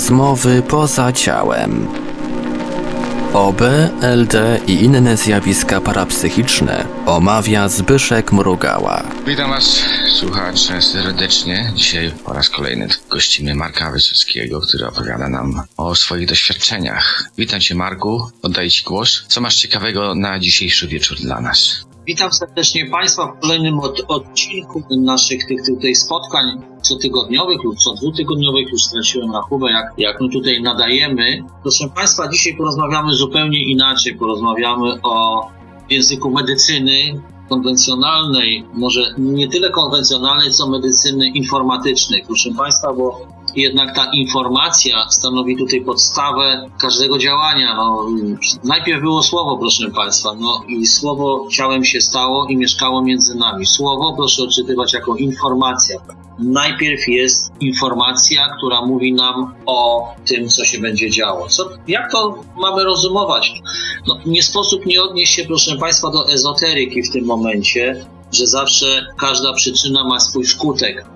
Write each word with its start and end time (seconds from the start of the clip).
Rozmowy 0.00 0.62
poza 0.62 1.12
ciałem. 1.12 1.88
OB, 3.34 3.60
LD 4.02 4.60
i 4.66 4.72
inne 4.72 5.16
zjawiska 5.16 5.80
parapsychiczne 5.80 6.86
omawia 7.06 7.68
Zbyszek 7.68 8.32
Mrugała. 8.32 9.02
Witam 9.26 9.50
Was, 9.50 9.82
słuchacze, 10.18 10.82
serdecznie. 10.82 11.72
Dzisiaj 11.74 12.12
po 12.24 12.32
raz 12.32 12.50
kolejny 12.50 12.88
gościmy 13.10 13.54
Marka 13.54 13.90
Wysockiego, 13.90 14.60
który 14.60 14.86
opowiada 14.86 15.28
nam 15.28 15.62
o 15.76 15.94
swoich 15.94 16.28
doświadczeniach. 16.28 17.30
Witam 17.38 17.60
Cię, 17.60 17.74
Marku, 17.74 18.30
oddaję 18.42 18.70
Ci 18.70 18.84
głos. 18.84 19.24
Co 19.28 19.40
masz 19.40 19.56
ciekawego 19.56 20.14
na 20.14 20.38
dzisiejszy 20.38 20.88
wieczór 20.88 21.18
dla 21.18 21.40
nas? 21.40 21.84
Witam 22.06 22.32
serdecznie 22.32 22.86
Państwa 22.86 23.26
w 23.26 23.40
kolejnym 23.40 23.78
od, 23.78 24.00
odcinku 24.08 24.82
naszych 24.90 25.46
tych 25.46 25.66
tutaj 25.66 25.94
spotkań 25.94 26.69
cotygodniowych 26.90 27.64
lub 27.64 27.76
co 27.78 27.94
dwutygodniowych, 27.94 28.68
już 28.72 28.82
straciłem 28.82 29.32
rachubę, 29.32 29.70
jak, 29.70 29.86
jak 29.98 30.20
my 30.20 30.28
tutaj 30.28 30.62
nadajemy. 30.62 31.42
Proszę 31.62 31.88
Państwa, 31.94 32.28
dzisiaj 32.28 32.56
porozmawiamy 32.56 33.14
zupełnie 33.14 33.62
inaczej. 33.62 34.14
Porozmawiamy 34.14 35.02
o 35.02 35.46
języku 35.90 36.30
medycyny 36.30 37.20
konwencjonalnej, 37.48 38.64
może 38.74 39.14
nie 39.18 39.48
tyle 39.48 39.70
konwencjonalnej, 39.70 40.50
co 40.50 40.68
medycyny 40.68 41.28
informatycznej. 41.28 42.24
Proszę 42.26 42.50
Państwa, 42.58 42.92
bo 42.92 43.26
jednak 43.56 43.94
ta 43.96 44.10
informacja 44.12 45.08
stanowi 45.08 45.56
tutaj 45.56 45.80
podstawę 45.80 46.70
każdego 46.80 47.18
działania. 47.18 47.74
No, 47.76 48.06
najpierw 48.64 49.02
było 49.02 49.22
słowo, 49.22 49.58
proszę 49.58 49.90
Państwa, 49.90 50.34
no 50.40 50.62
i 50.68 50.86
słowo 50.86 51.48
ciałem 51.50 51.84
się 51.84 52.00
stało 52.00 52.46
i 52.46 52.56
mieszkało 52.56 53.02
między 53.02 53.34
nami. 53.34 53.66
Słowo 53.66 54.14
proszę 54.16 54.42
odczytywać 54.42 54.92
jako 54.92 55.16
informacja. 55.16 56.00
Najpierw 56.42 57.08
jest 57.08 57.52
informacja, 57.60 58.48
która 58.56 58.86
mówi 58.86 59.12
nam 59.12 59.54
o 59.66 60.08
tym, 60.26 60.48
co 60.48 60.64
się 60.64 60.80
będzie 60.80 61.10
działo. 61.10 61.48
Co, 61.48 61.68
jak 61.88 62.12
to 62.12 62.34
mamy 62.56 62.84
rozumować? 62.84 63.52
No, 64.06 64.18
nie 64.26 64.42
sposób 64.42 64.86
nie 64.86 65.02
odnieść 65.02 65.34
się, 65.34 65.44
proszę 65.44 65.76
Państwa, 65.76 66.10
do 66.10 66.32
ezoteryki 66.32 67.02
w 67.02 67.12
tym 67.12 67.24
momencie, 67.24 68.06
że 68.32 68.46
zawsze 68.46 69.06
każda 69.18 69.52
przyczyna 69.52 70.04
ma 70.04 70.20
swój 70.20 70.46
skutek 70.46 71.06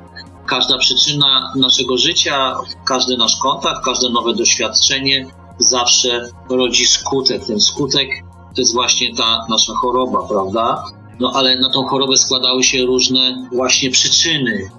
każda 0.47 0.79
przyczyna 0.79 1.53
naszego 1.57 1.99
życia, 1.99 2.57
każdy 2.87 3.17
nasz 3.17 3.37
kontakt, 3.37 3.85
każde 3.85 4.11
nowe 4.11 4.35
doświadczenie 4.35 5.27
zawsze 5.59 6.29
rodzi 6.51 6.87
skutek. 6.87 7.47
Ten 7.47 7.61
skutek 7.61 8.09
to 8.55 8.61
jest 8.61 8.75
właśnie 8.75 9.15
ta 9.15 9.47
nasza 9.49 9.73
choroba, 9.73 10.29
prawda? 10.29 10.85
No 11.21 11.33
ale 11.35 11.57
na 11.61 11.71
tą 11.71 11.85
chorobę 11.85 12.17
składały 12.17 12.65
się 12.65 12.87
różne 12.87 13.49
właśnie 13.53 13.91
przyczyny. 13.91 14.71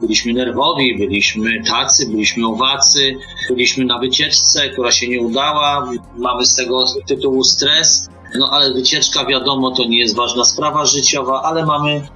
Byliśmy 0.00 0.32
nerwowi, 0.32 0.98
byliśmy 0.98 1.62
tacy, 1.62 2.06
byliśmy 2.06 2.46
owacy, 2.46 3.16
byliśmy 3.48 3.84
na 3.84 3.98
wycieczce, 3.98 4.68
która 4.68 4.90
się 4.90 5.08
nie 5.08 5.20
udała, 5.20 5.90
mamy 6.16 6.46
z 6.46 6.54
tego 6.54 6.84
tytułu 7.06 7.44
stres. 7.44 8.08
No 8.38 8.48
ale 8.52 8.74
wycieczka, 8.74 9.24
wiadomo, 9.26 9.70
to 9.70 9.84
nie 9.84 9.98
jest 9.98 10.16
ważna 10.16 10.44
sprawa 10.44 10.84
życiowa, 10.84 11.42
ale 11.42 11.66
mamy, 11.66 12.08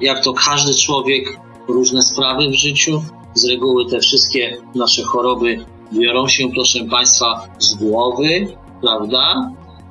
jak 0.00 0.24
to 0.24 0.32
każdy 0.32 0.74
człowiek, 0.74 1.40
różne 1.68 2.02
sprawy 2.02 2.48
w 2.48 2.54
życiu. 2.54 3.02
Z 3.34 3.44
reguły 3.44 3.90
te 3.90 4.00
wszystkie 4.00 4.56
nasze 4.74 5.02
choroby 5.02 5.64
biorą 5.92 6.28
się, 6.28 6.50
proszę 6.54 6.84
Państwa, 6.84 7.48
z 7.58 7.74
głowy, 7.74 8.46
prawda? 8.80 9.50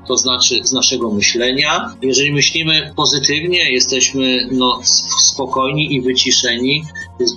To 0.10 0.18
znaczy 0.18 0.60
z 0.64 0.74
naszego 0.74 1.12
myślenia. 1.12 1.96
Jeżeli 2.02 2.34
myślimy 2.34 2.94
pozytywnie, 2.96 3.72
jesteśmy 3.72 4.48
no, 4.52 4.80
spokojni 5.20 5.94
i 5.94 6.02
wyciszeni, 6.02 6.84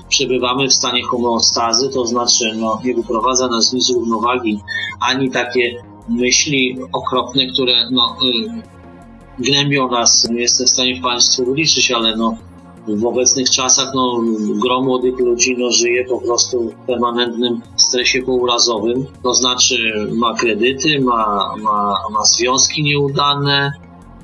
przebywamy 0.09 0.69
w 0.69 0.73
stanie 0.73 1.03
homeostazy, 1.03 1.89
to 1.89 2.07
znaczy 2.07 2.53
no, 2.57 2.81
nie 2.85 2.95
wyprowadza 2.95 3.49
nas 3.49 3.73
nic 3.73 3.85
z 3.85 3.91
równowagi, 3.91 4.61
ani 5.01 5.31
takie 5.31 5.83
myśli 6.09 6.79
okropne, 6.93 7.47
które 7.47 7.91
no, 7.91 8.17
y, 9.39 9.43
gnębią 9.43 9.91
nas. 9.91 10.29
Nie 10.31 10.41
jestem 10.41 10.67
w 10.67 10.71
stanie 10.71 11.01
Państwu 11.03 11.45
wyliczyć, 11.45 11.91
ale 11.91 12.17
no, 12.17 12.37
w 12.89 13.07
obecnych 13.07 13.51
czasach 13.51 13.93
no, 13.95 14.21
gro 14.63 14.83
młodych 14.83 15.19
ludzi 15.19 15.57
no, 15.59 15.71
żyje 15.71 16.05
po 16.05 16.21
prostu 16.21 16.71
w 16.71 16.87
permanentnym 16.87 17.61
stresie 17.77 18.23
pourazowym, 18.23 19.07
to 19.23 19.35
znaczy 19.35 20.07
ma 20.13 20.35
kredyty, 20.35 21.01
ma, 21.01 21.55
ma, 21.63 21.95
ma 22.11 22.25
związki 22.25 22.83
nieudane, 22.83 23.73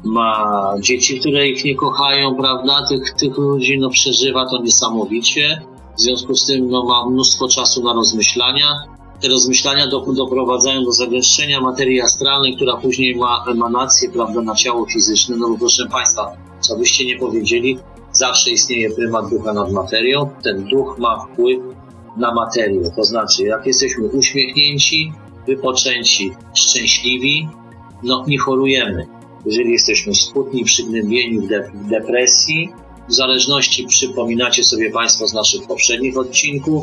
ma 0.05 0.75
dzieci, 0.81 1.21
które 1.21 1.49
ich 1.49 1.65
nie 1.65 1.75
kochają, 1.75 2.35
prawda? 2.35 2.87
Tych, 2.89 3.15
tych 3.15 3.39
ludzi 3.39 3.79
no, 3.79 3.91
przeżywa 3.91 4.47
to 4.47 4.63
niesamowicie. 4.63 5.63
W 5.99 6.01
związku 6.01 6.35
z 6.35 6.47
tym 6.47 6.71
no, 6.71 6.85
ma 6.85 7.11
mnóstwo 7.11 7.49
czasu 7.49 7.85
na 7.85 7.93
rozmyślania. 7.93 8.75
Te 9.21 9.29
rozmyślania 9.29 9.87
do, 9.87 10.01
doprowadzają 10.01 10.85
do 10.85 10.93
zagęszczenia 10.93 11.61
materii 11.61 12.01
astralnej, 12.01 12.57
która 12.57 12.77
później 12.77 13.17
ma 13.17 13.45
emanację 13.49 14.11
prawda, 14.11 14.41
na 14.41 14.55
ciało 14.55 14.87
fizyczne. 14.87 15.37
No 15.37 15.49
bo 15.49 15.59
proszę 15.59 15.87
Państwa, 15.87 16.33
co 16.61 16.77
byście 16.77 17.07
nie 17.07 17.19
powiedzieli, 17.19 17.79
zawsze 18.19 18.51
istnieje 18.51 18.91
prymat 18.91 19.31
ducha 19.31 19.53
nad 19.53 19.73
materią. 19.73 20.31
Ten 20.43 20.65
duch 20.65 20.99
ma 20.99 21.27
wpływ 21.27 21.59
na 22.17 22.35
materię. 22.35 22.91
To 22.97 23.05
znaczy, 23.05 23.45
jak 23.45 23.67
jesteśmy 23.67 24.05
uśmiechnięci, 24.07 25.13
wypoczęci, 25.47 26.33
szczęśliwi, 26.55 27.49
no 28.03 28.25
nie 28.27 28.39
chorujemy. 28.39 29.07
Jeżeli 29.47 29.73
jesteśmy 29.73 30.15
smutni, 30.15 30.65
przygnębieni, 30.65 31.41
w, 31.41 31.49
de 31.49 31.71
w 31.75 31.89
depresji, 31.89 32.69
w 33.09 33.15
zależności 33.15 33.87
przypominacie 33.87 34.65
sobie 34.65 34.91
Państwo 34.91 35.29
z 35.29 35.35
naszych 35.35 35.67
poprzednich 35.67 36.19
odcinków, 36.19 36.83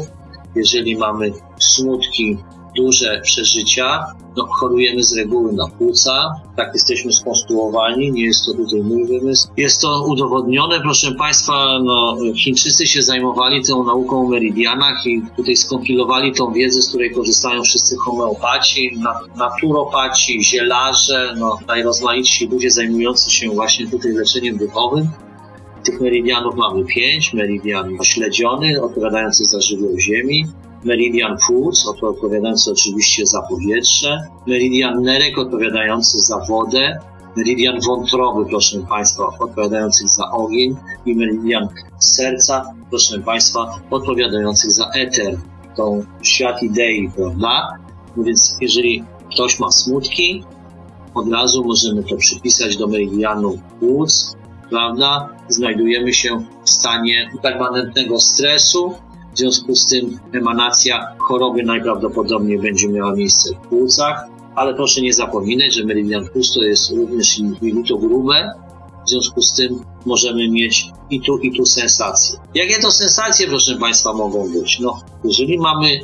jeżeli 0.56 0.97
mamy 0.97 1.31
smutki, 1.59 2.38
duże 2.75 3.21
przeżycia, 3.23 4.05
no, 4.37 4.45
chorujemy 4.45 5.03
z 5.03 5.17
reguły 5.17 5.53
na 5.53 5.67
płuca, 5.67 6.35
tak 6.55 6.69
jesteśmy 6.73 7.13
skonstruowani, 7.13 8.11
nie 8.11 8.23
jest 8.23 8.45
to 8.45 8.53
tutaj 8.53 8.81
mój 8.81 9.05
wymysł. 9.07 9.47
Jest 9.57 9.81
to 9.81 10.05
udowodnione, 10.07 10.81
proszę 10.81 11.11
Państwa, 11.11 11.79
no, 11.83 12.17
Chińczycy 12.35 12.85
się 12.85 13.01
zajmowali 13.01 13.63
tą 13.63 13.83
nauką 13.83 14.25
o 14.25 14.29
meridianach 14.29 15.05
i 15.05 15.21
tutaj 15.35 15.55
skompilowali 15.55 16.33
tą 16.33 16.53
wiedzę, 16.53 16.81
z 16.81 16.89
której 16.89 17.13
korzystają 17.13 17.63
wszyscy 17.63 17.95
homeopaci, 18.05 18.97
naturopaci, 19.35 20.43
zielarze, 20.43 21.35
no, 21.37 21.57
najrozmaitsi 21.67 22.47
ludzie 22.47 22.71
zajmujący 22.71 23.31
się 23.31 23.49
właśnie 23.49 23.87
tutaj 23.87 24.11
leczeniem 24.11 24.57
duchowym. 24.57 25.07
Tych 25.83 26.01
meridianów 26.01 26.55
mamy 26.55 26.85
pięć. 26.85 27.33
Meridian 27.33 27.97
śledziony, 28.03 28.81
odpowiadający 28.81 29.45
za 29.45 29.61
żywioł 29.61 29.99
ziemi 29.99 30.45
meridian 30.85 31.38
płuc, 31.47 31.85
odpowiadający 31.88 32.72
oczywiście 32.72 33.25
za 33.25 33.41
powietrze, 33.41 34.22
meridian 34.47 35.01
nerek 35.01 35.38
odpowiadający 35.38 36.19
za 36.19 36.40
wodę, 36.40 37.00
meridian 37.35 37.79
wątroby, 37.88 38.50
proszę 38.50 38.79
Państwa, 38.90 39.23
odpowiadający 39.40 40.07
za 40.07 40.31
ogień. 40.31 40.75
I 41.06 41.16
meridian 41.16 41.68
serca, 42.00 42.73
proszę 42.90 43.19
Państwa, 43.19 43.79
odpowiadający 43.90 44.72
za 44.72 44.90
eter, 44.90 45.38
tą 45.75 46.03
świat 46.22 46.63
idei, 46.63 47.12
prawda? 47.16 47.78
No 48.17 48.23
więc 48.23 48.57
jeżeli 48.62 49.03
ktoś 49.31 49.59
ma 49.59 49.72
smutki, 49.72 50.44
od 51.13 51.31
razu 51.31 51.63
możemy 51.63 52.03
to 52.03 52.16
przypisać 52.17 52.78
do 52.78 52.88
meridianu 52.88 53.57
płuc, 53.79 54.35
prawda? 54.69 55.29
Znajdujemy 55.47 56.13
się 56.13 56.46
w 56.63 56.69
stanie 56.69 57.31
permanentnego 57.41 58.19
stresu, 58.19 58.94
w 59.35 59.38
związku 59.38 59.75
z 59.75 59.85
tym 59.85 60.19
emanacja 60.34 61.16
choroby 61.19 61.63
najprawdopodobniej 61.63 62.59
będzie 62.59 62.88
miała 62.88 63.16
miejsce 63.16 63.50
w 63.56 63.68
płucach, 63.68 64.25
ale 64.56 64.73
proszę 64.73 65.01
nie 65.01 65.13
zapominać, 65.13 65.73
że 65.73 65.84
meridian 65.84 66.28
pusto 66.34 66.63
jest 66.63 66.91
również 66.91 67.40
inwito 67.40 67.97
grube, 67.97 68.53
w 69.06 69.09
związku 69.09 69.41
z 69.41 69.53
tym 69.53 69.79
możemy 70.06 70.50
mieć 70.50 70.87
i 71.09 71.22
tu, 71.22 71.37
i 71.37 71.58
tu 71.58 71.66
sensacje. 71.66 72.40
Jakie 72.53 72.79
to 72.79 72.91
sensacje, 72.91 73.47
proszę 73.47 73.76
Państwa, 73.76 74.14
mogą 74.14 74.53
być? 74.53 74.79
No, 74.79 75.02
jeżeli 75.23 75.58
mamy 75.58 75.99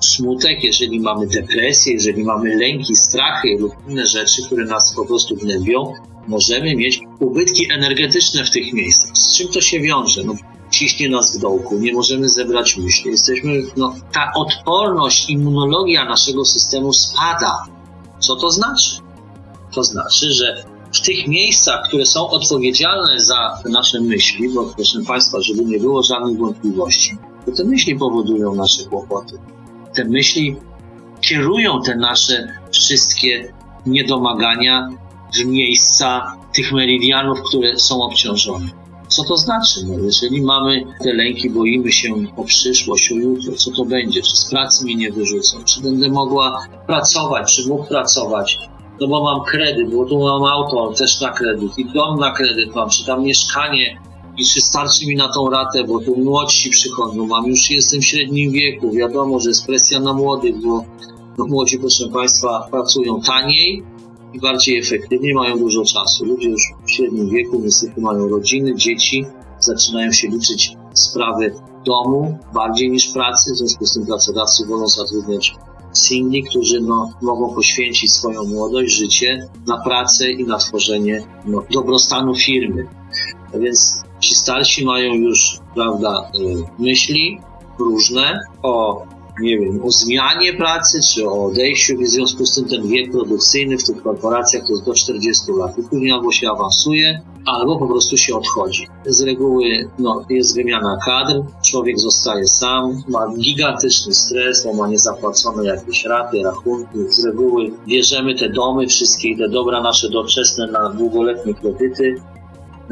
smutek, 0.00 0.64
jeżeli 0.64 1.00
mamy 1.00 1.26
depresję, 1.26 1.92
jeżeli 1.92 2.24
mamy 2.24 2.56
lęki, 2.56 2.96
strachy 2.96 3.56
lub 3.60 3.72
inne 3.88 4.06
rzeczy, 4.06 4.42
które 4.46 4.64
nas 4.64 4.94
po 4.96 5.06
prostu 5.06 5.36
gnębią, 5.36 5.92
możemy 6.28 6.76
mieć 6.76 7.00
ubytki 7.20 7.72
energetyczne 7.72 8.44
w 8.44 8.50
tych 8.50 8.72
miejscach. 8.72 9.16
Z 9.16 9.38
czym 9.38 9.48
to 9.48 9.60
się 9.60 9.80
wiąże? 9.80 10.22
No, 10.24 10.34
ciśnie 10.72 11.08
nas 11.08 11.36
w 11.36 11.40
dołku, 11.40 11.78
nie 11.78 11.92
możemy 11.92 12.28
zebrać 12.28 12.76
myśli. 12.76 13.10
Jesteśmy, 13.10 13.62
no, 13.76 13.94
ta 14.12 14.32
odporność, 14.36 15.30
immunologia 15.30 16.04
naszego 16.04 16.44
systemu 16.44 16.92
spada. 16.92 17.64
Co 18.18 18.36
to 18.36 18.50
znaczy? 18.50 19.00
To 19.74 19.84
znaczy, 19.84 20.30
że 20.30 20.64
w 20.92 21.00
tych 21.00 21.28
miejscach, 21.28 21.88
które 21.88 22.06
są 22.06 22.28
odpowiedzialne 22.28 23.20
za 23.20 23.58
nasze 23.70 24.00
myśli, 24.00 24.48
bo 24.54 24.64
proszę 24.76 24.98
Państwa, 25.06 25.40
żeby 25.40 25.64
nie 25.64 25.78
było 25.78 26.02
żadnych 26.02 26.38
wątpliwości, 26.38 27.16
to 27.46 27.52
te 27.52 27.64
myśli 27.64 27.96
powodują 27.96 28.54
nasze 28.54 28.84
kłopoty. 28.84 29.38
Te 29.94 30.04
myśli 30.04 30.56
kierują 31.20 31.82
te 31.82 31.96
nasze 31.96 32.48
wszystkie 32.70 33.52
niedomagania 33.86 34.88
w 35.34 35.44
miejsca 35.44 36.36
tych 36.54 36.72
meridianów, 36.72 37.38
które 37.48 37.78
są 37.78 38.02
obciążone. 38.02 38.81
Co 39.16 39.24
to 39.24 39.36
znaczy? 39.36 39.80
No, 39.86 39.98
jeżeli 40.04 40.42
mamy 40.42 40.84
te 41.04 41.12
lęki, 41.12 41.50
boimy 41.50 41.92
się 41.92 42.08
o 42.36 42.44
przyszłość, 42.44 43.12
o 43.12 43.14
jutro, 43.14 43.52
co 43.56 43.70
to 43.70 43.84
będzie, 43.84 44.22
czy 44.22 44.36
z 44.36 44.50
pracy 44.50 44.84
mnie 44.84 44.94
nie 44.94 45.12
wyrzucą, 45.12 45.64
czy 45.64 45.80
będę 45.80 46.08
mogła 46.08 46.66
pracować, 46.86 47.56
czy 47.56 47.68
mógł 47.68 47.84
pracować, 47.84 48.58
no 49.00 49.08
bo 49.08 49.24
mam 49.24 49.44
kredyt, 49.44 49.94
bo 49.94 50.04
tu 50.04 50.18
mam 50.18 50.44
auto 50.44 50.92
też 50.98 51.20
na 51.20 51.30
kredyt 51.30 51.78
i 51.78 51.84
dom 51.84 52.18
na 52.18 52.30
kredyt 52.30 52.74
mam, 52.74 52.88
czy 52.88 53.06
tam 53.06 53.24
mieszkanie 53.24 54.00
i 54.38 54.44
czy 54.44 54.60
starczy 54.60 55.06
mi 55.06 55.16
na 55.16 55.28
tą 55.28 55.50
ratę, 55.50 55.84
bo 55.84 56.00
tu 56.00 56.16
młodsi 56.16 56.70
przychodzą, 56.70 57.26
mam 57.26 57.46
już 57.46 57.70
jestem 57.70 58.00
w 58.00 58.04
średnim 58.04 58.52
wieku, 58.52 58.92
wiadomo, 58.92 59.40
że 59.40 59.48
jest 59.48 59.66
presja 59.66 60.00
na 60.00 60.12
młodych, 60.12 60.62
bo 60.62 60.84
no, 61.38 61.46
młodzi, 61.46 61.78
proszę 61.78 62.08
Państwa, 62.08 62.68
pracują 62.70 63.20
taniej 63.20 63.82
bardziej 64.40 64.78
efektywnie, 64.78 65.34
mają 65.34 65.58
dużo 65.58 65.84
czasu. 65.84 66.24
Ludzie 66.24 66.48
już 66.48 66.62
w 66.86 66.90
średnim 66.90 67.30
wieku 67.30 67.60
niestety 67.64 68.00
mają 68.00 68.28
rodziny, 68.28 68.74
dzieci, 68.74 69.24
zaczynają 69.60 70.12
się 70.12 70.28
liczyć 70.28 70.76
sprawy 70.94 71.54
domu 71.84 72.38
bardziej 72.54 72.90
niż 72.90 73.12
pracy, 73.12 73.52
w 73.52 73.56
związku 73.56 73.86
z 73.86 73.94
tym 73.94 74.06
pracodawcy 74.06 74.66
wolą 74.66 74.88
zatrudniać 74.88 75.54
singli, 75.92 76.44
którzy 76.44 76.80
no, 76.80 77.12
mogą 77.22 77.54
poświęcić 77.54 78.12
swoją 78.12 78.44
młodość, 78.44 78.94
życie 78.94 79.48
na 79.66 79.78
pracę 79.84 80.30
i 80.30 80.44
na 80.44 80.58
tworzenie 80.58 81.22
no, 81.44 81.64
dobrostanu 81.70 82.34
firmy. 82.34 82.86
A 83.54 83.58
więc 83.58 84.02
ci 84.20 84.34
starsi 84.34 84.84
mają 84.84 85.14
już, 85.14 85.58
prawda, 85.74 86.30
y, 86.34 86.82
myśli 86.82 87.40
różne 87.78 88.40
o, 88.62 89.02
nie 89.40 89.58
wiem, 89.58 89.84
o 89.84 89.90
zmianie 89.90 90.52
pracy, 90.52 91.00
czy 91.14 91.28
o 91.28 91.44
odejściu, 91.44 91.96
w 91.98 92.06
związku 92.06 92.46
z 92.46 92.54
tym 92.54 92.64
ten 92.68 92.88
wiek 92.88 93.12
produkcyjny 93.12 93.78
w 93.78 93.84
tych 93.84 94.02
korporacjach 94.02 94.66
to 94.66 94.72
jest 94.72 94.84
do 94.84 94.94
40 94.94 95.52
lat. 95.52 95.78
I 95.78 95.82
później 95.82 96.12
albo 96.12 96.32
się 96.32 96.50
awansuje, 96.50 97.20
albo 97.46 97.78
po 97.78 97.86
prostu 97.86 98.16
się 98.16 98.36
odchodzi. 98.36 98.88
Z 99.06 99.20
reguły 99.20 99.64
no, 99.98 100.24
jest 100.30 100.56
wymiana 100.56 100.98
kadr, 101.04 101.42
człowiek 101.62 101.98
zostaje 101.98 102.46
sam, 102.46 103.02
ma 103.08 103.34
gigantyczny 103.38 104.14
stres, 104.14 104.64
bo 104.64 104.72
ma 104.72 104.88
niezapłacone 104.88 105.64
jakieś 105.64 106.04
raty, 106.04 106.42
rachunki. 106.42 106.98
Z 107.08 107.24
reguły 107.24 107.72
bierzemy 107.86 108.34
te 108.34 108.48
domy, 108.48 108.86
wszystkie 108.86 109.36
te 109.36 109.48
dobra 109.48 109.82
nasze 109.82 110.08
doczesne 110.08 110.66
na 110.66 110.88
długoletnie 110.88 111.54
kredyty, 111.54 112.22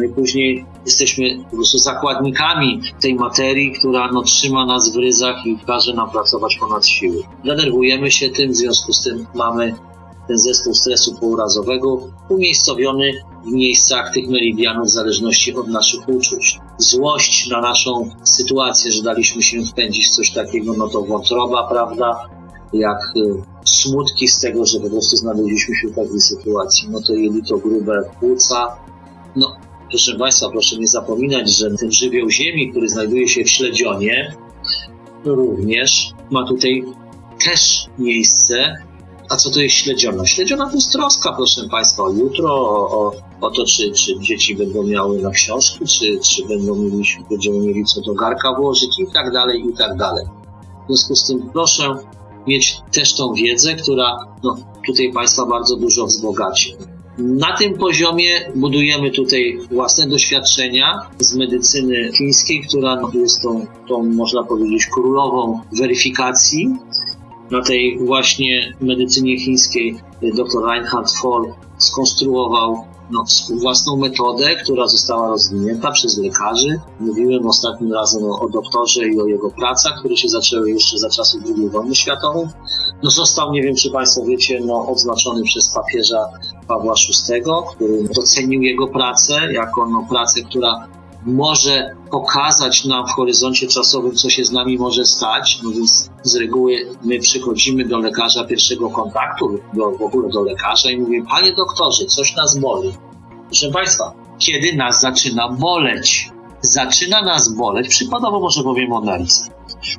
no 0.01 0.07
i 0.07 0.09
później 0.09 0.67
jesteśmy 0.87 1.45
po 1.51 1.57
prostu 1.57 1.79
zakładnikami 1.79 2.81
tej 3.01 3.15
materii, 3.15 3.73
która 3.73 4.11
no, 4.13 4.23
trzyma 4.23 4.67
nas 4.67 4.93
w 4.93 4.97
ryzach 4.97 5.47
i 5.47 5.59
każe 5.67 5.95
nam 5.95 6.11
pracować 6.11 6.57
ponad 6.61 6.87
siły. 6.87 7.23
Denerwujemy 7.45 8.11
się 8.11 8.31
tym, 8.31 8.53
w 8.53 8.57
związku 8.57 8.93
z 8.93 9.03
tym 9.03 9.27
mamy 9.35 9.75
ten 10.29 10.39
zespół 10.39 10.75
stresu 10.75 11.15
pourazowego 11.15 12.09
umiejscowiony 12.29 13.13
w 13.45 13.53
miejscach 13.53 14.15
tych 14.15 14.29
meridianów 14.29 14.87
w 14.87 14.91
zależności 14.91 15.55
od 15.55 15.69
naszych 15.69 16.09
uczuć. 16.09 16.59
Złość 16.79 17.49
na 17.49 17.61
naszą 17.61 18.11
sytuację, 18.25 18.93
że 18.93 19.03
daliśmy 19.03 19.43
się 19.43 19.63
wpędzić 19.63 20.09
w 20.09 20.11
coś 20.11 20.31
takiego, 20.31 20.75
no 20.79 20.89
to 20.89 21.03
wątroba, 21.03 21.69
prawda? 21.69 22.29
Jak 22.73 23.13
y, 23.17 23.43
smutki 23.65 24.29
z 24.29 24.41
tego, 24.41 24.67
że 24.67 24.81
po 24.81 24.91
prostu 24.91 25.17
znaleźliśmy 25.17 25.75
się 25.75 25.89
w 25.89 25.95
takiej 25.95 26.21
sytuacji, 26.21 26.89
no 26.91 27.01
to 27.01 27.13
jelito 27.13 27.59
grube 27.59 28.11
płuca, 28.21 28.77
no 29.37 29.57
Proszę 29.91 30.15
Państwa, 30.19 30.51
proszę 30.51 30.77
nie 30.77 30.87
zapominać, 30.87 31.57
że 31.57 31.71
ten 31.71 31.93
żywioł 31.93 32.31
ziemi, 32.31 32.71
który 32.71 32.89
znajduje 32.89 33.29
się 33.29 33.45
w 33.45 33.51
śledzionie, 33.51 34.35
również 35.25 36.13
ma 36.31 36.47
tutaj 36.47 36.85
też 37.45 37.87
miejsce. 37.99 38.77
A 39.31 39.37
co 39.37 39.51
to 39.51 39.61
jest 39.61 39.75
śledziona? 39.75 40.27
Śledziona 40.27 40.69
to 40.69 40.75
jest 40.75 40.93
troska, 40.93 41.33
proszę 41.33 41.69
Państwa, 41.71 42.03
o 42.03 42.11
jutro, 42.11 42.55
o, 42.55 42.91
o, 42.91 43.13
o 43.41 43.51
to, 43.51 43.65
czy, 43.65 43.93
czy 43.93 44.21
dzieci 44.21 44.57
będą 44.57 44.83
miały 44.83 45.23
na 45.23 45.31
książki, 45.31 45.87
czy, 45.87 46.19
czy 46.19 46.47
będą 46.49 46.77
mieli, 46.77 47.03
będziemy 47.31 47.61
mieli 47.61 47.85
co 47.85 48.01
do 48.01 48.15
garka 48.15 48.55
włożyć 48.55 48.99
i 48.99 49.07
tak 49.15 49.33
dalej, 49.33 49.65
i 49.75 49.77
tak 49.77 49.97
dalej. 49.97 50.27
W 50.85 50.87
związku 50.87 51.17
z 51.17 51.27
tym 51.27 51.51
proszę 51.53 51.95
mieć 52.47 52.81
też 52.93 53.15
tą 53.15 53.35
wiedzę, 53.35 53.75
która 53.75 54.19
no, 54.43 54.57
tutaj 54.87 55.13
Państwa 55.13 55.47
bardzo 55.47 55.77
dużo 55.77 56.07
wzbogaci. 56.07 56.75
Na 57.21 57.57
tym 57.57 57.79
poziomie 57.79 58.53
budujemy 58.55 59.11
tutaj 59.11 59.59
własne 59.71 60.09
doświadczenia 60.09 60.99
z 61.19 61.35
medycyny 61.37 62.13
chińskiej, 62.19 62.63
która 62.69 63.01
jest 63.15 63.43
tą, 63.43 63.67
tą 63.89 64.03
można 64.03 64.45
powiedzieć, 64.45 64.87
królową 64.87 65.61
weryfikacji. 65.79 66.69
Na 67.51 67.63
tej 67.63 67.99
właśnie 67.99 68.75
medycynie 68.81 69.41
chińskiej 69.41 69.97
dr 70.23 70.63
Reinhard 70.65 71.11
Foll 71.23 71.53
skonstruował 71.79 72.85
no, 73.11 73.25
własną 73.61 73.97
metodę, 73.97 74.57
która 74.57 74.87
została 74.87 75.29
rozwinięta 75.29 75.91
przez 75.91 76.19
lekarzy. 76.19 76.81
Mówiłem 77.01 77.47
ostatnim 77.47 77.93
razem 77.93 78.25
o, 78.25 78.41
o 78.41 78.49
doktorze 78.49 79.09
i 79.09 79.21
o 79.21 79.27
jego 79.27 79.51
pracach, 79.51 79.99
które 79.99 80.17
się 80.17 80.29
zaczęły 80.29 80.71
jeszcze 80.71 80.99
za 80.99 81.11
czasów 81.11 81.43
II 81.57 81.69
wojny 81.69 81.95
światowej. 81.95 82.47
No, 83.03 83.11
został, 83.11 83.53
nie 83.53 83.63
wiem 83.63 83.75
czy 83.75 83.91
Państwo 83.91 84.25
wiecie, 84.25 84.61
no, 84.65 84.89
odznaczony 84.89 85.43
przez 85.43 85.75
papieża 85.75 86.29
Pawła 86.71 86.95
VI, 86.95 87.43
który 87.75 88.09
docenił 88.15 88.63
jego 88.63 88.89
pracę 88.89 89.53
jako 89.53 89.89
no, 89.89 90.07
pracę, 90.11 90.43
która 90.43 90.89
może 91.27 91.95
pokazać 92.11 92.85
nam 92.85 93.07
w 93.07 93.11
horyzoncie 93.11 93.67
czasowym, 93.67 94.15
co 94.15 94.31
się 94.31 94.45
z 94.45 94.53
nami 94.53 94.79
może 94.79 95.05
stać. 95.05 95.61
No 95.63 95.71
więc 95.71 96.11
z 96.23 96.37
reguły 96.37 96.87
my 97.05 97.19
przychodzimy 97.19 97.85
do 97.85 97.99
lekarza 97.99 98.45
pierwszego 98.45 98.91
kontaktu, 98.91 99.59
do, 99.75 99.91
w 99.91 100.03
ogóle 100.03 100.29
do 100.29 100.43
lekarza 100.43 100.91
i 100.91 100.99
mówimy, 100.99 101.27
panie 101.27 101.53
doktorze, 101.53 102.05
coś 102.05 102.37
nas 102.37 102.59
boli. 102.59 102.93
Proszę 103.47 103.71
Państwa, 103.71 104.13
kiedy 104.39 104.77
nas 104.77 105.01
zaczyna 105.01 105.49
boleć? 105.49 106.31
Zaczyna 106.61 107.23
nas 107.23 107.55
boleć, 107.55 107.89
przykładowo 107.89 108.41
może 108.41 108.63
powiem 108.63 108.93
o 108.93 109.01
nerce. 109.01 109.51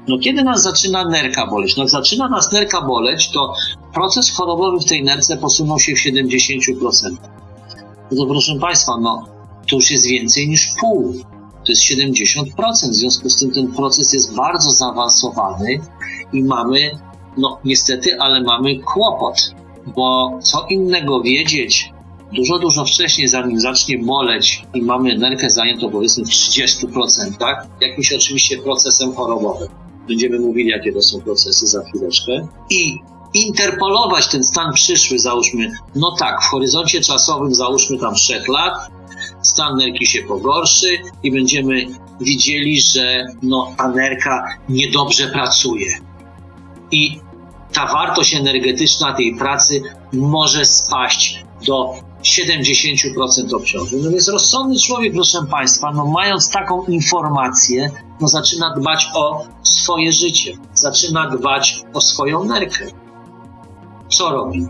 No 0.08 0.18
kiedy 0.18 0.44
nas 0.44 0.64
zaczyna 0.64 1.06
nerka 1.06 1.48
boleć? 1.48 1.78
No 1.78 1.88
zaczyna 1.88 2.30
nas 2.30 2.52
nerka 2.52 2.82
boleć, 2.82 3.32
to 3.32 3.54
proces 3.94 4.32
chorobowy 4.32 4.80
w 4.80 4.86
tej 4.86 5.04
nerce 5.04 5.38
posunął 5.38 5.80
się 5.80 5.96
w 5.96 6.00
70%. 6.00 7.16
No 8.12 8.26
proszę 8.26 8.56
Państwa, 8.62 8.98
no 9.02 9.26
to 9.70 9.76
już 9.76 9.92
jest 9.92 10.08
więcej 10.08 10.50
niż 10.50 10.68
pół. 10.80 11.14
To 11.66 11.72
jest 11.72 11.82
70%. 11.82 12.90
W 12.90 12.96
związku 12.96 13.30
z 13.30 13.36
tym 13.36 13.52
ten 13.52 13.72
proces 13.72 14.14
jest 14.14 14.36
bardzo 14.36 14.72
zaawansowany 14.72 15.80
i 16.34 16.44
mamy, 16.44 16.92
no 17.38 17.60
niestety, 17.66 18.20
ale 18.20 18.42
mamy 18.42 18.80
kłopot, 18.80 19.56
bo 19.96 20.40
co 20.44 20.66
innego 20.70 21.22
wiedzieć 21.22 21.94
dużo, 22.34 22.60
dużo 22.60 22.86
wcześniej, 22.86 23.28
zanim 23.28 23.60
zacznie 23.60 23.98
boleć 23.98 24.64
i 24.74 24.82
mamy 24.82 25.18
nerkę 25.18 25.50
zajętą 25.50 25.92
powiedzmy 25.92 26.26
w 26.26 26.30
30%, 26.30 27.32
jakimś 27.82 28.14
oczywiście 28.14 28.58
procesem 28.58 29.14
chorobowym. 29.14 29.68
Będziemy 30.08 30.40
mówili, 30.40 30.70
jakie 30.70 30.94
to 30.94 31.02
są 31.02 31.22
procesy 31.22 31.68
za 31.68 31.84
chwileczkę. 31.84 32.48
I 32.70 33.00
interpolować 33.34 34.28
ten 34.28 34.44
stan 34.44 34.74
przyszły, 34.74 35.20
załóżmy, 35.20 35.72
no 35.96 36.16
tak, 36.20 36.42
w 36.42 36.46
horyzoncie 36.46 37.02
czasowym 37.02 37.54
załóżmy 37.54 37.98
tam 37.98 38.16
3 38.16 38.44
lat, 38.48 38.74
stan 39.42 39.78
nerki 39.78 40.06
się 40.06 40.24
pogorszy 40.24 40.98
i 41.24 41.32
będziemy 41.32 41.86
widzieli, 42.22 42.82
że 42.82 43.26
no, 43.44 43.74
ta 43.78 43.88
nerka 43.88 44.58
niedobrze 44.70 45.28
pracuje. 45.28 46.00
I 46.92 47.20
ta 47.74 47.86
wartość 47.86 48.36
energetyczna 48.36 49.14
tej 49.14 49.36
pracy 49.36 49.82
może 50.14 50.66
spaść 50.66 51.44
do 51.68 51.94
70% 52.24 53.56
obciążeń. 53.56 54.00
No 54.04 54.10
więc 54.10 54.28
rozsądny 54.28 54.80
człowiek, 54.80 55.14
proszę 55.14 55.38
Państwa, 55.52 55.92
no 55.92 56.06
mając 56.06 56.50
taką 56.50 56.86
informację, 56.86 57.92
no 58.22 58.28
zaczyna 58.28 58.76
dbać 58.76 59.08
o 59.16 59.46
swoje 59.64 60.12
życie, 60.12 60.54
zaczyna 60.74 61.30
dbać 61.30 61.84
o 61.94 62.02
swoją 62.02 62.44
nerkę. 62.44 63.01
Co 64.12 64.30
robi? 64.30 64.68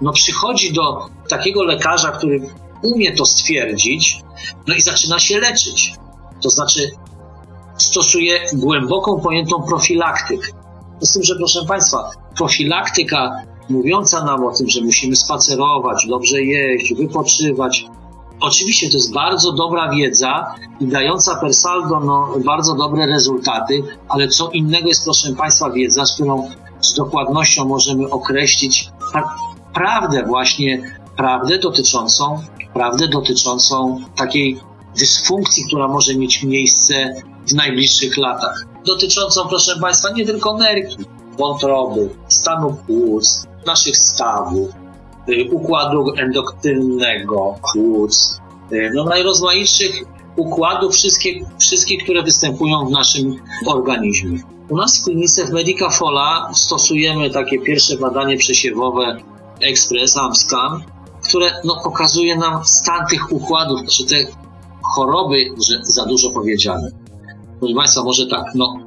No 0.00 0.12
przychodzi 0.12 0.72
do 0.72 1.06
takiego 1.28 1.62
lekarza, 1.62 2.10
który 2.10 2.40
umie 2.82 3.16
to 3.16 3.26
stwierdzić, 3.26 4.20
no 4.66 4.74
i 4.74 4.80
zaczyna 4.80 5.18
się 5.18 5.38
leczyć. 5.38 5.94
To 6.42 6.50
znaczy 6.50 6.90
stosuje 7.76 8.40
głęboką 8.52 9.20
pojętą 9.20 9.62
profilaktykę. 9.62 10.48
Z 11.00 11.12
tym, 11.12 11.22
że 11.22 11.36
proszę 11.36 11.64
Państwa, 11.68 12.10
profilaktyka 12.36 13.42
mówiąca 13.68 14.24
nam 14.24 14.44
o 14.44 14.52
tym, 14.52 14.68
że 14.68 14.80
musimy 14.80 15.16
spacerować, 15.16 16.06
dobrze 16.08 16.42
jeść, 16.42 16.94
wypoczywać. 16.94 17.86
Oczywiście 18.40 18.88
to 18.88 18.96
jest 18.96 19.12
bardzo 19.12 19.52
dobra 19.52 19.90
wiedza 19.90 20.54
i 20.80 20.86
dająca 20.86 21.36
per 21.36 21.54
saldo 21.54 22.00
no, 22.00 22.28
bardzo 22.44 22.74
dobre 22.74 23.06
rezultaty, 23.06 23.82
ale 24.08 24.28
co 24.28 24.50
innego 24.50 24.88
jest, 24.88 25.04
proszę 25.04 25.32
Państwa, 25.32 25.70
wiedza, 25.70 26.06
z 26.06 26.14
którą 26.14 26.50
z 26.86 26.94
dokładnością 26.94 27.64
możemy 27.64 28.10
określić 28.10 28.90
pra 29.12 29.34
prawdę 29.74 30.24
właśnie, 30.26 30.98
prawdę 31.16 31.58
dotyczącą, 31.58 32.42
prawdę 32.74 33.08
dotyczącą 33.08 34.00
takiej 34.16 34.60
dysfunkcji, 34.98 35.64
która 35.66 35.88
może 35.88 36.14
mieć 36.14 36.42
miejsce 36.42 37.14
w 37.48 37.54
najbliższych 37.54 38.16
latach. 38.16 38.66
Dotyczącą, 38.86 39.48
proszę 39.48 39.80
Państwa, 39.80 40.10
nie 40.10 40.26
tylko 40.26 40.58
nerki, 40.58 40.96
wątroby, 41.38 42.10
stanu 42.28 42.76
płuc, 42.86 43.46
naszych 43.66 43.96
stawów, 43.96 44.70
y, 45.28 45.48
układu 45.52 46.12
endokrynnego, 46.18 47.54
płuc, 47.72 48.40
y, 48.72 48.90
no 48.94 49.04
najrozmaitszych 49.04 50.13
układów 50.36 50.94
wszystkie, 50.94 51.40
wszystkich, 51.58 52.04
które 52.04 52.22
występują 52.22 52.86
w 52.86 52.90
naszym 52.90 53.36
organizmie. 53.66 54.38
U 54.68 54.76
nas 54.76 55.00
w 55.00 55.04
klinice 55.04 55.46
w 55.46 55.50
Medica 55.50 55.90
Fola 55.90 56.50
stosujemy 56.54 57.30
takie 57.30 57.58
pierwsze 57.58 57.96
badanie 57.96 58.36
przesiewowe 58.36 59.16
Express 59.60 60.16
Amscan, 60.16 60.82
które 61.28 61.52
no, 61.64 61.80
pokazuje 61.84 62.36
nam 62.36 62.64
stan 62.64 63.06
tych 63.06 63.32
układów, 63.32 63.80
czy 63.90 64.06
te 64.06 64.26
choroby, 64.82 65.44
że 65.68 65.78
za 65.82 66.04
dużo 66.06 66.30
powiedziane. 66.30 66.90
Proszę 67.60 67.74
Państwa, 67.74 68.04
może 68.04 68.26
tak, 68.26 68.44
no, 68.54 68.78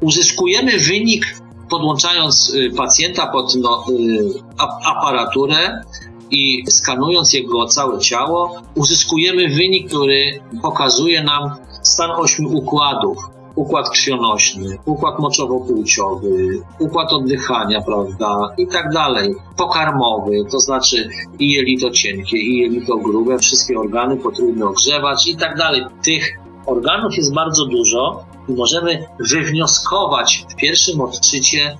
uzyskujemy 0.00 0.78
wynik 0.78 1.44
podłączając 1.70 2.50
y, 2.50 2.70
pacjenta 2.76 3.26
pod 3.26 3.54
no, 3.54 3.84
y, 3.90 4.42
aparaturę 4.84 5.82
i 6.30 6.64
skanując 6.70 7.32
jego 7.32 7.66
całe 7.66 7.98
ciało, 7.98 8.62
uzyskujemy 8.74 9.48
wynik, 9.48 9.88
który 9.88 10.40
pokazuje 10.62 11.22
nam 11.22 11.50
stan 11.82 12.10
ośmiu 12.10 12.56
układów. 12.56 13.18
Układ 13.56 13.90
krwionośny, 13.90 14.78
układ 14.84 15.18
moczowo-płciowy, 15.18 16.62
układ 16.78 17.12
oddychania, 17.12 17.80
prawda, 17.82 18.54
i 18.58 18.66
tak 18.66 18.92
dalej. 18.92 19.34
Pokarmowy, 19.56 20.44
to 20.50 20.60
znaczy 20.60 21.08
i 21.38 21.52
jelito 21.52 21.90
cienkie, 21.90 22.38
i 22.38 22.56
jelito 22.56 22.96
grube, 22.96 23.38
wszystkie 23.38 23.78
organy 23.78 24.16
potrudno 24.16 24.68
ogrzewać 24.68 25.26
i 25.26 25.36
tak 25.36 25.58
dalej. 25.58 25.82
Tych 26.04 26.38
organów 26.66 27.16
jest 27.16 27.34
bardzo 27.34 27.66
dużo 27.66 28.24
i 28.48 28.52
możemy 28.52 29.06
wywnioskować 29.30 30.46
w 30.50 30.54
pierwszym 30.54 31.00
odczycie, 31.00 31.76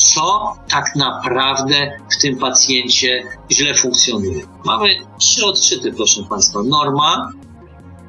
co 0.00 0.54
tak 0.70 0.96
naprawdę 0.96 1.92
w 2.18 2.22
tym 2.22 2.36
pacjencie 2.36 3.22
źle 3.52 3.74
funkcjonuje. 3.74 4.40
Mamy 4.64 4.88
trzy 5.18 5.46
odczyty, 5.46 5.92
proszę 5.92 6.22
Państwa. 6.30 6.62
Norma, 6.62 7.32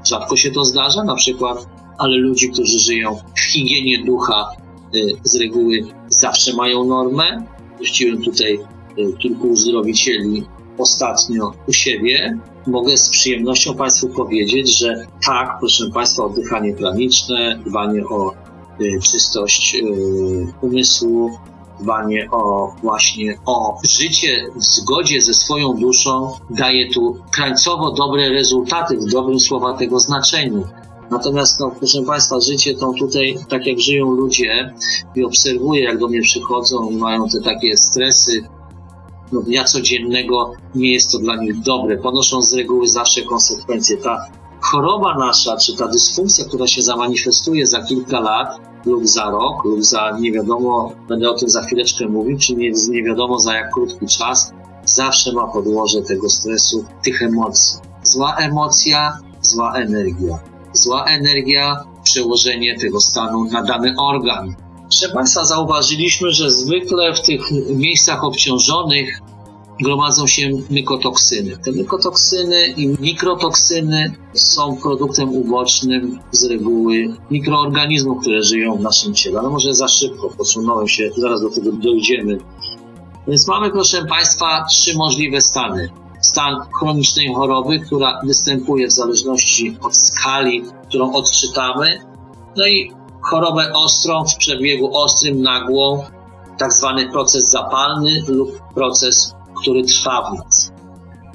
rzadko 0.07 0.37
się 0.37 0.51
to 0.51 0.65
zdarza, 0.65 1.03
na 1.03 1.15
przykład, 1.15 1.67
ale 1.97 2.17
ludzi, 2.17 2.49
którzy 2.49 2.79
żyją 2.79 3.17
w 3.35 3.39
higienie 3.39 4.05
ducha, 4.05 4.49
y, 4.95 5.15
z 5.23 5.35
reguły 5.35 5.87
zawsze 6.07 6.53
mają 6.53 6.83
normę. 6.83 7.45
Puściłem 7.77 8.21
tutaj 8.21 8.59
y, 8.99 9.13
kilku 9.17 9.47
uzdrowicieli 9.47 10.45
ostatnio 10.77 11.51
u 11.67 11.73
siebie. 11.73 12.39
Mogę 12.67 12.97
z 12.97 13.09
przyjemnością 13.09 13.75
Państwu 13.75 14.09
powiedzieć, 14.09 14.77
że 14.77 15.05
tak, 15.25 15.57
proszę 15.59 15.89
Państwa, 15.93 16.23
oddychanie 16.23 16.73
planiczne, 16.73 17.59
dbanie 17.65 18.05
o 18.05 18.33
y, 18.81 18.99
czystość 19.11 19.77
umysłu, 20.61 21.31
dbanie 21.81 22.27
o 22.31 22.71
właśnie 22.81 23.37
o 23.45 23.77
życie 23.83 24.47
w 24.55 24.63
zgodzie 24.63 25.21
ze 25.21 25.33
swoją 25.33 25.73
duszą 25.73 26.31
daje 26.49 26.93
tu 26.93 27.17
krańcowo 27.31 27.91
dobre 27.91 28.29
rezultaty 28.29 28.97
w 28.97 29.11
dobrym 29.11 29.39
słowa 29.39 29.77
tego 29.77 29.99
znaczeniu. 29.99 30.63
Natomiast, 31.11 31.59
no, 31.59 31.71
proszę 31.79 32.01
Państwa, 32.01 32.39
życie 32.39 32.75
tą 32.75 32.93
tutaj, 32.93 33.37
tak 33.49 33.65
jak 33.65 33.79
żyją 33.79 34.11
ludzie 34.11 34.73
i 35.15 35.23
obserwuję, 35.23 35.83
jak 35.83 35.97
do 35.99 36.07
mnie 36.07 36.21
przychodzą 36.21 36.89
i 36.89 36.95
mają 36.95 37.27
te 37.27 37.41
takie 37.41 37.77
stresy 37.77 38.43
no, 39.31 39.41
dnia 39.41 39.63
codziennego, 39.63 40.53
nie 40.75 40.93
jest 40.93 41.11
to 41.11 41.19
dla 41.19 41.35
nich 41.35 41.59
dobre. 41.59 41.97
Ponoszą 41.97 42.41
z 42.41 42.53
reguły 42.53 42.87
zawsze 42.87 43.21
konsekwencje. 43.21 43.97
Ta 43.97 44.25
choroba 44.61 45.17
nasza, 45.17 45.57
czy 45.57 45.77
ta 45.77 45.87
dysfunkcja, 45.87 46.45
która 46.45 46.67
się 46.67 46.81
zamanifestuje 46.81 47.67
za 47.67 47.81
kilka 47.81 48.19
lat, 48.19 48.70
lub 48.85 49.07
za 49.07 49.29
rok, 49.29 49.65
lub 49.65 49.83
za 49.83 50.17
nie 50.19 50.31
wiadomo, 50.31 50.91
będę 51.07 51.29
o 51.29 51.33
tym 51.33 51.49
za 51.49 51.61
chwileczkę 51.61 52.07
mówił, 52.07 52.37
czy 52.37 52.55
nie, 52.55 52.71
nie 52.89 53.03
wiadomo 53.03 53.39
za 53.39 53.53
jak 53.53 53.71
krótki 53.71 54.07
czas, 54.07 54.53
zawsze 54.85 55.33
ma 55.33 55.47
podłoże 55.47 56.01
tego 56.01 56.29
stresu, 56.29 56.85
tych 57.03 57.21
emocji. 57.21 57.79
Zła 58.03 58.35
emocja, 58.35 59.17
zła 59.41 59.73
energia. 59.73 60.39
Zła 60.73 61.05
energia, 61.05 61.83
przełożenie 62.03 62.79
tego 62.79 62.99
stanu 62.99 63.43
na 63.43 63.63
dany 63.63 63.95
organ. 63.97 64.55
Proszę 64.81 65.09
Państwa, 65.09 65.45
zauważyliśmy, 65.45 66.31
że 66.31 66.51
zwykle 66.51 67.13
w 67.13 67.21
tych 67.21 67.41
miejscach 67.75 68.23
obciążonych 68.23 69.21
gromadzą 69.81 70.27
się 70.27 70.51
mykotoksyny. 70.69 71.57
Te 71.57 71.71
mykotoksyny 71.71 72.67
i 72.67 72.87
mikrotoksyny 72.87 74.13
są 74.33 74.77
produktem 74.77 75.29
ubocznym 75.29 76.19
z 76.31 76.43
reguły 76.43 77.15
mikroorganizmów, 77.31 78.21
które 78.21 78.43
żyją 78.43 78.77
w 78.77 78.81
naszym 78.81 79.13
ciele. 79.13 79.39
Ale 79.39 79.49
może 79.49 79.73
za 79.73 79.87
szybko 79.87 80.29
posunąłem 80.37 80.87
się, 80.87 81.09
zaraz 81.17 81.41
do 81.41 81.49
tego 81.49 81.71
dojdziemy. 81.71 82.37
Więc 83.27 83.47
mamy, 83.47 83.71
proszę 83.71 84.05
Państwa, 84.05 84.65
trzy 84.69 84.97
możliwe 84.97 85.41
stany. 85.41 85.89
Stan 86.21 86.55
chronicznej 86.79 87.33
choroby, 87.33 87.79
która 87.79 88.21
występuje 88.23 88.87
w 88.87 88.91
zależności 88.91 89.77
od 89.81 89.95
skali, 89.95 90.63
którą 90.87 91.13
odczytamy, 91.13 91.99
no 92.57 92.67
i 92.67 92.91
chorobę 93.21 93.73
ostrą 93.73 94.25
w 94.25 94.35
przebiegu 94.37 94.97
ostrym, 94.97 95.41
nagłą, 95.41 96.03
tak 96.57 96.73
zwany 96.73 97.09
proces 97.09 97.49
zapalny 97.49 98.23
lub 98.27 98.61
proces 98.75 99.35
który 99.61 99.83
trwa 99.83 100.29
w 100.29 100.37
nas. 100.37 100.71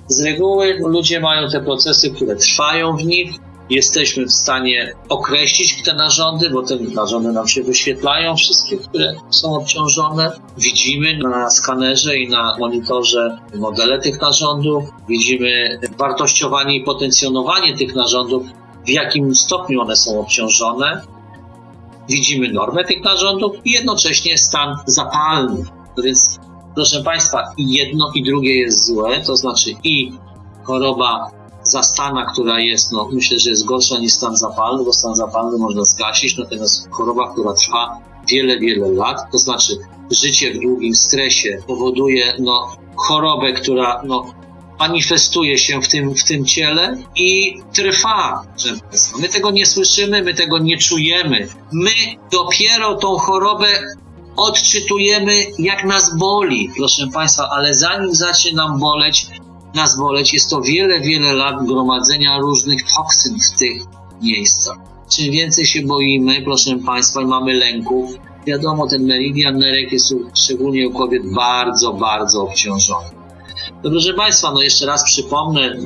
Z 0.08 0.20
reguły 0.24 0.78
ludzie 0.86 1.20
mają 1.20 1.48
te 1.48 1.60
procesy, 1.60 2.10
które 2.10 2.36
trwają 2.36 2.96
w 2.96 3.04
nich. 3.04 3.30
Jesteśmy 3.70 4.26
w 4.26 4.32
stanie 4.32 4.92
określić 5.08 5.82
te 5.82 5.94
narządy, 5.94 6.50
bo 6.50 6.62
te 6.62 6.76
narządy 6.76 7.32
nam 7.32 7.48
się 7.48 7.62
wyświetlają, 7.62 8.36
wszystkie, 8.36 8.76
które 8.76 9.14
są 9.30 9.54
obciążone. 9.54 10.30
Widzimy 10.58 11.18
na 11.18 11.50
skanerze 11.50 12.18
i 12.18 12.28
na 12.28 12.56
monitorze 12.58 13.38
modele 13.54 13.98
tych 13.98 14.20
narządów. 14.20 14.84
Widzimy 15.08 15.80
wartościowanie 15.98 16.76
i 16.76 16.84
potencjonowanie 16.84 17.76
tych 17.76 17.94
narządów, 17.94 18.46
w 18.86 18.88
jakim 18.88 19.34
stopniu 19.34 19.80
one 19.80 19.96
są 19.96 20.20
obciążone. 20.20 21.02
Widzimy 22.08 22.52
normę 22.52 22.84
tych 22.84 23.04
narządów 23.04 23.56
i 23.64 23.70
jednocześnie 23.70 24.38
stan 24.38 24.76
zapalny. 24.86 25.64
Więc 26.04 26.38
Proszę 26.76 27.02
Państwa, 27.02 27.52
jedno 27.58 28.10
i 28.14 28.22
drugie 28.22 28.54
jest 28.54 28.86
złe, 28.86 29.20
to 29.26 29.36
znaczy 29.36 29.70
i 29.84 30.12
choroba 30.64 31.30
zastana, 31.62 32.26
która 32.32 32.60
jest, 32.60 32.92
no 32.92 33.08
myślę, 33.12 33.38
że 33.38 33.50
jest 33.50 33.64
gorsza 33.64 33.98
niż 33.98 34.12
stan 34.12 34.36
zapalny, 34.36 34.84
bo 34.84 34.92
stan 34.92 35.14
zapalny 35.14 35.58
można 35.58 35.84
zgasić, 35.84 36.38
natomiast 36.38 36.90
choroba, 36.90 37.32
która 37.32 37.52
trwa 37.52 37.98
wiele, 38.28 38.58
wiele 38.58 38.88
lat, 38.88 39.16
to 39.32 39.38
znaczy 39.38 39.72
życie 40.10 40.54
w 40.54 40.58
długim 40.60 40.94
stresie 40.94 41.62
powoduje 41.66 42.36
no, 42.38 42.76
chorobę, 42.96 43.52
która 43.52 44.02
no, 44.04 44.34
manifestuje 44.78 45.58
się 45.58 45.80
w 45.80 45.88
tym, 45.88 46.14
w 46.14 46.24
tym 46.24 46.44
ciele 46.44 46.96
i 47.14 47.58
trwa. 47.72 48.42
My 49.18 49.28
tego 49.28 49.50
nie 49.50 49.66
słyszymy, 49.66 50.22
my 50.22 50.34
tego 50.34 50.58
nie 50.58 50.78
czujemy. 50.78 51.48
My 51.72 51.90
dopiero 52.32 52.94
tą 52.94 53.16
chorobę 53.18 53.66
odczytujemy, 54.36 55.46
jak 55.58 55.84
nas 55.84 56.18
boli, 56.18 56.70
proszę 56.76 57.06
Państwa, 57.14 57.48
ale 57.50 57.74
zanim 57.74 58.14
zacznie 58.14 58.52
nam 58.52 58.78
boleć, 58.78 59.26
nas 59.74 59.98
boleć, 59.98 60.32
jest 60.32 60.50
to 60.50 60.60
wiele, 60.60 61.00
wiele 61.00 61.32
lat 61.32 61.66
gromadzenia 61.66 62.38
różnych 62.38 62.80
toksyn 62.96 63.36
w 63.40 63.58
tych 63.58 63.82
miejscach. 64.22 64.76
Czym 65.16 65.30
więcej 65.30 65.66
się 65.66 65.82
boimy, 65.82 66.42
proszę 66.42 66.76
Państwa, 66.86 67.22
i 67.22 67.26
mamy 67.26 67.54
lęków, 67.54 68.10
wiadomo, 68.46 68.86
ten 68.86 69.06
meridian 69.06 69.58
nerek 69.58 69.92
jest 69.92 70.14
szczególnie 70.34 70.88
u 70.88 70.92
kobiet 70.92 71.22
bardzo, 71.34 71.92
bardzo 71.92 72.42
obciążony. 72.42 73.06
No 73.84 73.90
proszę 73.90 74.14
Państwa, 74.14 74.52
no 74.52 74.62
jeszcze 74.62 74.86
raz 74.86 75.04
przypomnę 75.04 75.76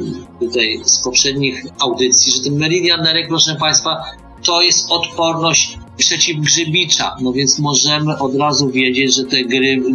tutaj 0.40 0.80
z 0.84 1.04
poprzednich 1.04 1.64
audycji, 1.80 2.32
że 2.32 2.40
ten 2.40 2.58
meridian 2.58 3.02
nerek, 3.02 3.28
proszę 3.28 3.56
Państwa, 3.60 3.96
to 4.42 4.62
jest 4.62 4.90
odporność 4.90 5.78
przeciwgrzybicza. 6.00 7.16
No 7.20 7.32
więc 7.32 7.58
możemy 7.58 8.18
od 8.18 8.36
razu 8.36 8.70
wiedzieć, 8.70 9.16
że 9.16 9.24
te 9.24 9.36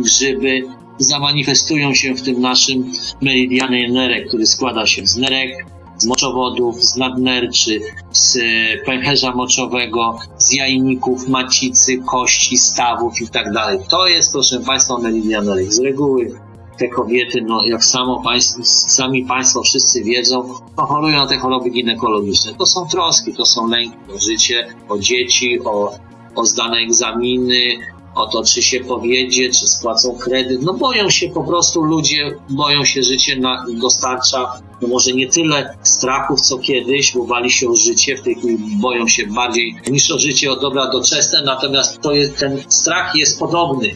grzyby 0.03 0.62
zamanifestują 0.97 1.93
się 1.93 2.15
w 2.15 2.21
tym 2.21 2.41
naszym 2.41 2.91
meridianie 3.21 3.91
nerek, 3.91 4.27
który 4.27 4.45
składa 4.45 4.85
się 4.85 5.07
z 5.07 5.17
nerek, 5.17 5.65
z 5.97 6.05
moczowodów, 6.05 6.83
z 6.83 6.95
nadnerczy, 6.95 7.79
z 8.12 8.38
pęcherza 8.85 9.35
moczowego, 9.35 10.19
z 10.38 10.53
jajników, 10.53 11.27
macicy, 11.27 11.97
kości, 11.97 12.57
stawów 12.57 13.21
i 13.21 13.27
tak 13.27 13.53
dalej. 13.53 13.79
To 13.89 14.07
jest, 14.07 14.31
proszę 14.31 14.59
Państwa, 14.59 14.97
meridian 14.97 15.45
nerek. 15.45 15.74
Z 15.74 15.79
reguły 15.79 16.44
te 16.77 16.88
kobiety, 16.88 17.41
no 17.41 17.65
jak 17.65 17.84
samo 17.86 18.22
państwo, 18.22 18.63
sami 18.63 19.25
Państwo 19.25 19.62
wszyscy 19.62 20.03
wiedzą, 20.03 20.53
no, 20.77 20.86
chorują 20.86 21.17
na 21.17 21.27
te 21.27 21.38
choroby 21.38 21.70
ginekologiczne. 21.70 22.53
To 22.53 22.65
są 22.65 22.88
troski, 22.88 23.34
to 23.34 23.46
są 23.46 23.67
lęki 23.67 23.98
o 24.15 24.20
życie, 24.20 24.67
o 24.89 24.98
dzieci, 24.98 25.60
o, 25.65 25.94
o 26.36 26.46
zdane 26.46 26.77
egzaminy, 26.77 27.77
o 28.15 28.27
to, 28.27 28.44
czy 28.44 28.62
się 28.62 28.79
powiedzie, 28.79 29.50
czy 29.50 29.67
spłacą 29.67 30.17
kredyt. 30.17 30.62
No 30.62 30.74
boją 30.74 31.10
się 31.10 31.29
po 31.29 31.44
prostu 31.44 31.84
ludzie, 31.84 32.38
boją 32.50 32.86
się 32.86 33.03
życie 33.03 33.39
na, 33.39 33.65
dostarcza, 33.82 34.62
no 34.82 34.88
może 34.88 35.13
nie 35.13 35.27
tyle 35.27 35.77
strachów, 35.84 36.41
co 36.41 36.58
kiedyś, 36.58 37.13
bo 37.13 37.24
bali 37.24 37.51
się 37.51 37.70
o 37.70 37.75
życie, 37.75 38.17
w 38.17 38.22
tej 38.22 38.36
chwili 38.36 38.58
boją 38.82 39.08
się 39.08 39.27
bardziej 39.27 39.75
niż 39.88 40.12
o 40.12 40.20
życie, 40.20 40.51
o 40.51 40.55
dobra 40.55 40.91
doczesne, 40.91 41.41
natomiast 41.46 42.01
to 42.01 42.12
jest, 42.12 42.39
ten 42.39 42.63
strach 42.67 43.15
jest 43.15 43.39
podobny. 43.39 43.96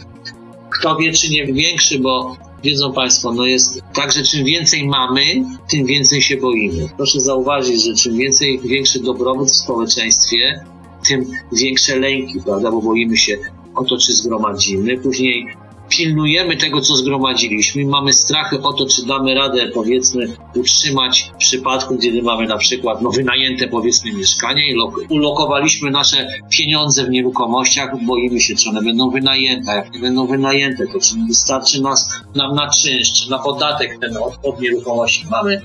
Kto 0.80 0.96
wie, 0.96 1.14
czy 1.14 1.30
nie 1.30 1.46
większy, 1.46 2.00
bo 2.00 2.38
wiedzą 2.64 2.94
Państwo, 2.94 3.34
no 3.34 3.46
jest 3.46 3.82
tak, 3.94 4.12
że 4.12 4.24
czym 4.24 4.46
więcej 4.46 4.88
mamy, 4.88 5.24
tym 5.70 5.86
więcej 5.86 6.22
się 6.22 6.38
boimy. 6.38 6.90
Proszę 6.98 7.20
zauważyć, 7.20 7.84
że 7.84 7.94
czym 7.94 8.18
więcej, 8.18 8.60
większy 8.60 9.00
dobrobyt 9.00 9.48
w 9.48 9.56
społeczeństwie, 9.56 10.66
tym 11.08 11.26
większe 11.52 12.00
lęki, 12.00 12.42
prawda, 12.42 12.72
bo 12.72 12.82
boimy 12.82 13.18
się 13.18 13.38
o 13.76 13.84
to, 13.84 13.98
czy 13.98 14.14
zgromadzimy. 14.14 14.98
Później 14.98 15.46
pilnujemy 15.90 16.58
tego, 16.58 16.82
co 16.82 16.96
zgromadziliśmy, 16.96 17.86
mamy 17.86 18.14
strachy 18.14 18.62
o 18.62 18.74
to, 18.74 18.86
czy 18.86 19.06
damy 19.06 19.36
radę, 19.36 19.70
powiedzmy, 19.74 20.28
utrzymać 20.56 21.32
w 21.34 21.38
przypadku, 21.38 21.98
kiedy 21.98 22.22
mamy 22.22 22.48
na 22.48 22.58
przykład 22.58 23.02
no, 23.02 23.10
wynajęte, 23.10 23.68
powiedzmy, 23.68 24.14
mieszkanie 24.14 24.72
i 24.72 24.78
lok- 24.78 25.06
ulokowaliśmy 25.10 25.92
nasze 25.92 26.28
pieniądze 26.50 27.04
w 27.04 27.10
nieruchomościach, 27.10 28.04
boimy 28.06 28.40
się, 28.40 28.56
czy 28.56 28.70
one 28.70 28.82
będą 28.82 29.10
wynajęte. 29.10 29.72
Jak 29.72 29.94
nie 29.94 30.00
będą 30.00 30.28
wynajęte, 30.28 30.88
to 30.94 31.00
czy 31.00 31.16
wystarczy 31.28 31.82
nas, 31.82 32.10
nam 32.36 32.56
na 32.56 32.70
czynsz, 32.70 33.14
czy 33.14 33.30
na 33.32 33.40
podatek 33.40 33.98
ten 34.02 34.18
od, 34.18 34.34
od 34.44 34.62
nieruchomości. 34.62 35.26
Mamy 35.32 35.62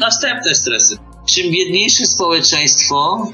następne 0.00 0.54
stresy. 0.54 0.96
Czym 1.26 1.50
biedniejsze 1.50 2.06
społeczeństwo, 2.06 3.26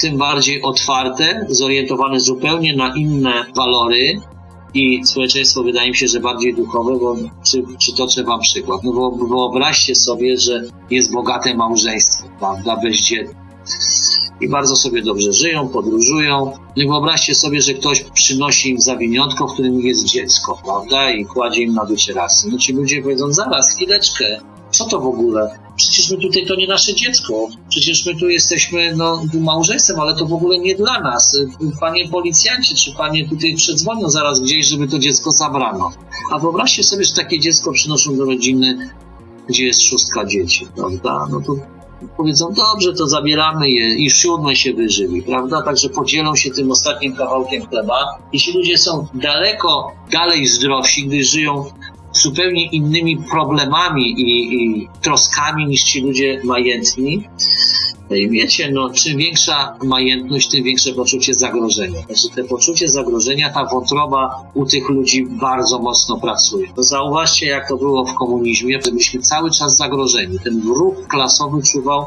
tym 0.00 0.18
bardziej 0.18 0.62
otwarte, 0.62 1.46
zorientowane 1.48 2.20
zupełnie 2.20 2.76
na 2.76 2.94
inne 2.96 3.44
walory, 3.56 4.20
i 4.74 5.06
społeczeństwo 5.06 5.62
wydaje 5.62 5.90
mi 5.90 5.96
się, 5.96 6.08
że 6.08 6.20
bardziej 6.20 6.54
duchowe, 6.54 6.98
bo 6.98 7.16
czy, 7.50 7.62
przytoczę 7.78 8.24
wam 8.24 8.40
przykład. 8.40 8.80
No 8.84 8.92
bo 8.92 9.10
wyobraźcie 9.10 9.94
sobie, 9.94 10.38
że 10.38 10.64
jest 10.90 11.12
bogate 11.12 11.54
małżeństwo, 11.54 12.28
prawda, 12.38 12.76
bezdzietne. 12.76 13.42
I 14.40 14.48
bardzo 14.48 14.76
sobie 14.76 15.02
dobrze 15.02 15.32
żyją, 15.32 15.68
podróżują. 15.68 16.52
No 16.76 16.82
i 16.82 16.86
wyobraźcie 16.86 17.34
sobie, 17.34 17.62
że 17.62 17.74
ktoś 17.74 18.04
przynosi 18.14 18.70
im 18.70 18.80
zawiniątko, 18.80 19.46
w 19.46 19.52
którym 19.52 19.80
jest 19.80 20.04
dziecko, 20.04 20.58
prawda, 20.64 21.10
i 21.10 21.24
kładzie 21.24 21.62
im 21.62 21.74
na 21.74 21.84
wycieracy. 21.84 22.48
No 22.52 22.58
ci 22.58 22.72
ludzie 22.72 23.02
powiedzą, 23.02 23.32
zaraz, 23.32 23.74
chwileczkę, 23.74 24.40
co 24.72 24.84
to 24.84 25.00
w 25.00 25.06
ogóle? 25.06 25.58
Przecież 25.76 26.10
my 26.10 26.16
tutaj 26.16 26.46
to 26.46 26.54
nie 26.54 26.66
nasze 26.66 26.94
dziecko. 26.94 27.48
Przecież 27.68 28.06
my 28.06 28.16
tu 28.16 28.28
jesteśmy 28.28 28.96
no, 28.96 29.22
małżeństwem, 29.34 30.00
ale 30.00 30.16
to 30.16 30.26
w 30.26 30.32
ogóle 30.32 30.58
nie 30.58 30.74
dla 30.74 31.00
nas. 31.00 31.38
Panie 31.80 32.08
policjanci, 32.08 32.74
czy 32.74 32.92
panie 32.92 33.28
tutaj 33.28 33.54
przedzwonią 33.54 34.10
zaraz 34.10 34.40
gdzieś, 34.40 34.66
żeby 34.66 34.88
to 34.88 34.98
dziecko 34.98 35.30
zabrano. 35.30 35.92
A 36.30 36.38
wyobraźcie 36.38 36.82
sobie, 36.82 37.04
że 37.04 37.14
takie 37.14 37.40
dziecko 37.40 37.72
przynoszą 37.72 38.16
do 38.16 38.24
rodziny, 38.24 38.90
gdzie 39.48 39.66
jest 39.66 39.82
szóstka 39.82 40.24
dzieci, 40.24 40.66
prawda? 40.76 41.26
No 41.30 41.40
to 41.40 41.56
powiedzą, 42.16 42.52
dobrze, 42.52 42.92
to 42.92 43.06
zabieramy 43.06 43.70
je 43.70 43.94
i 43.94 44.10
siódme 44.10 44.56
się 44.56 44.74
wyżywi, 44.74 45.22
prawda? 45.22 45.62
Także 45.62 45.88
podzielą 45.88 46.36
się 46.36 46.50
tym 46.50 46.70
ostatnim 46.70 47.16
kawałkiem 47.16 47.66
chleba. 47.66 48.18
I 48.32 48.40
ci 48.40 48.52
ludzie 48.52 48.78
są 48.78 49.06
daleko 49.14 49.92
dalej 50.12 50.46
zdrowsi, 50.46 51.06
gdy 51.06 51.24
żyją 51.24 51.64
zupełnie 52.12 52.66
innymi 52.66 53.16
problemami 53.30 54.20
i, 54.20 54.54
i 54.54 54.88
troskami 55.02 55.66
niż 55.66 55.82
ci 55.82 56.00
ludzie 56.00 56.40
majętni. 56.44 57.28
No 58.10 58.16
i 58.16 58.30
wiecie, 58.30 58.70
no, 58.72 58.90
czym 58.90 59.16
większa 59.16 59.76
majętność, 59.84 60.48
tym 60.48 60.64
większe 60.64 60.92
poczucie 60.92 61.34
zagrożenia. 61.34 62.00
Znaczy, 62.00 62.36
te 62.36 62.44
poczucie 62.44 62.88
zagrożenia, 62.88 63.50
ta 63.50 63.64
wątroba 63.64 64.50
u 64.54 64.66
tych 64.66 64.88
ludzi 64.88 65.26
bardzo 65.26 65.78
mocno 65.78 66.16
pracuje. 66.16 66.68
No, 66.76 66.82
zauważcie, 66.82 67.46
jak 67.46 67.68
to 67.68 67.76
było 67.76 68.04
w 68.04 68.14
komunizmie, 68.14 68.80
że 68.84 68.90
byliśmy 68.90 69.20
cały 69.20 69.50
czas 69.50 69.76
zagrożeni. 69.76 70.38
Ten 70.38 70.60
wróg 70.60 71.06
klasowy 71.06 71.62
czuwał 71.62 72.06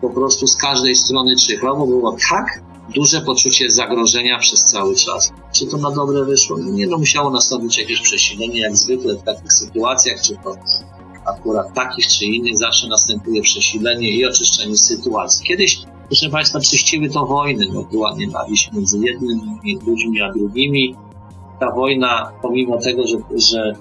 po 0.00 0.10
prostu 0.10 0.46
z 0.46 0.56
każdej 0.56 0.94
strony 0.94 1.36
czyhał, 1.36 1.78
bo 1.78 1.86
było 1.86 2.16
tak 2.30 2.62
duże 2.94 3.20
poczucie 3.20 3.70
zagrożenia 3.70 4.38
przez 4.38 4.64
cały 4.64 4.96
czas. 4.96 5.32
Czy 5.52 5.66
to 5.66 5.76
na 5.76 5.90
dobre 5.90 6.24
wyszło? 6.24 6.58
No 6.58 6.70
nie, 6.70 6.86
no 6.86 6.98
musiało 6.98 7.30
nastąpić 7.30 7.78
jakieś 7.78 8.00
przesilenie, 8.00 8.60
jak 8.60 8.76
zwykle 8.76 9.14
w 9.14 9.22
takich 9.22 9.52
sytuacjach, 9.52 10.22
czy 10.22 10.36
to 10.44 10.56
akurat 11.26 11.74
takich 11.74 12.06
czy 12.06 12.24
innych, 12.24 12.58
zawsze 12.58 12.88
następuje 12.88 13.42
przesilenie 13.42 14.10
i 14.10 14.26
oczyszczenie 14.26 14.76
sytuacji. 14.76 15.46
Kiedyś, 15.46 15.78
proszę 16.08 16.30
Państwa, 16.30 16.60
czyściły 16.60 17.08
to 17.08 17.26
wojny, 17.26 17.66
no 17.72 17.82
była 17.82 18.14
nienawiść 18.16 18.72
między 18.72 18.98
jednymi 18.98 19.78
ludźmi 19.86 20.22
a 20.22 20.32
drugimi. 20.32 20.96
Ta 21.60 21.70
wojna, 21.70 22.32
pomimo 22.42 22.78
tego, 22.78 23.06
że, 23.06 23.16
że 23.50 23.72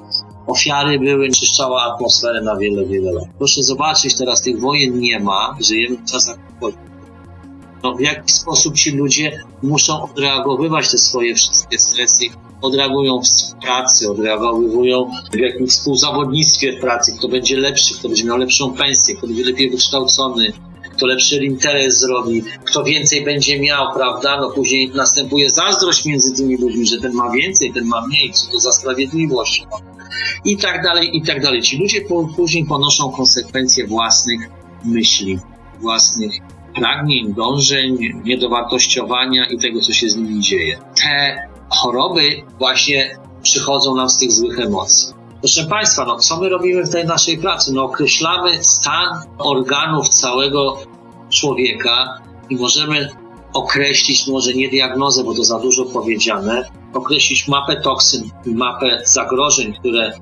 ofiary 0.47 0.99
były, 0.99 1.29
czyszczała 1.29 1.93
atmosferę 1.93 2.41
na 2.41 2.55
wiele, 2.55 2.85
wiele 2.85 3.11
lat. 3.11 3.25
Proszę 3.37 3.63
zobaczyć, 3.63 4.17
teraz 4.17 4.41
tych 4.41 4.59
wojen 4.59 4.99
nie 4.99 5.19
ma, 5.19 5.57
żyjemy 5.61 5.97
w 5.97 6.11
czasach 6.11 6.37
no, 7.83 7.95
w 7.95 8.01
jaki 8.01 8.31
sposób 8.31 8.75
ci 8.75 8.91
ludzie 8.91 9.43
muszą 9.63 10.03
odreagowywać 10.03 10.91
te 10.91 10.97
swoje 10.97 11.35
wszystkie 11.35 11.79
stresy. 11.79 12.25
Odreagują 12.61 13.21
w 13.21 13.61
pracy, 13.61 14.11
odreagowują 14.11 15.11
w 15.31 15.35
jakimś 15.35 15.69
współzawodnictwie 15.69 16.77
w 16.77 16.81
pracy, 16.81 17.15
kto 17.17 17.27
będzie 17.27 17.57
lepszy, 17.57 17.93
kto 17.99 18.07
będzie 18.07 18.23
miał 18.23 18.37
lepszą 18.37 18.73
pensję, 18.73 19.15
kto 19.15 19.27
będzie 19.27 19.45
lepiej 19.45 19.69
wykształcony, 19.69 20.53
kto 20.97 21.05
lepszy 21.05 21.45
interes 21.45 21.99
zrobi, 21.99 22.43
kto 22.65 22.83
więcej 22.83 23.25
będzie 23.25 23.59
miał, 23.59 23.93
prawda? 23.93 24.41
No 24.41 24.51
później 24.51 24.91
następuje 24.95 25.49
zazdrość 25.49 26.05
między 26.05 26.33
tymi 26.33 26.57
ludźmi, 26.57 26.87
że 26.87 26.97
ten 27.01 27.13
ma 27.13 27.31
więcej, 27.31 27.73
ten 27.73 27.85
ma 27.85 28.07
mniej, 28.07 28.31
co 28.31 28.51
to 28.51 28.59
za 28.59 28.71
sprawiedliwość. 28.71 29.65
No. 29.71 29.77
I 30.45 30.57
tak 30.57 30.83
dalej, 30.83 31.17
i 31.17 31.21
tak 31.21 31.41
dalej. 31.41 31.61
Ci 31.61 31.77
ludzie 31.77 32.01
po, 32.01 32.27
później 32.35 32.65
ponoszą 32.65 33.11
konsekwencje 33.11 33.87
własnych 33.87 34.49
myśli, 34.85 35.39
własnych 35.81 36.31
pragnień, 36.79 37.33
dążeń, 37.33 37.97
niedowartościowania 38.23 39.45
i 39.45 39.57
tego, 39.57 39.81
co 39.81 39.93
się 39.93 40.09
z 40.09 40.15
nimi 40.15 40.39
dzieje. 40.39 40.79
Te 41.03 41.47
choroby 41.69 42.43
właśnie 42.59 43.17
przychodzą 43.41 43.95
nam 43.95 44.09
z 44.09 44.17
tych 44.17 44.31
złych 44.31 44.59
emocji. 44.59 45.13
Proszę 45.39 45.63
Państwa, 45.63 46.05
no 46.05 46.17
co 46.17 46.37
my 46.41 46.49
robimy 46.49 46.83
w 46.83 46.91
tej 46.91 47.05
naszej 47.05 47.37
pracy? 47.37 47.73
No 47.73 47.83
określamy 47.83 48.63
stan 48.63 49.07
organów 49.37 50.09
całego 50.09 50.77
człowieka 51.29 52.21
i 52.49 52.55
możemy 52.55 53.09
określić, 53.53 54.27
może 54.27 54.53
nie 54.53 54.69
diagnozę, 54.69 55.23
bo 55.23 55.33
to 55.33 55.43
za 55.43 55.59
dużo 55.59 55.85
powiedziane, 55.85 56.63
określić 56.93 57.47
mapę 57.47 57.81
toksyn, 57.81 58.29
mapę 58.45 59.01
zagrożeń, 59.05 59.73
które 59.73 60.13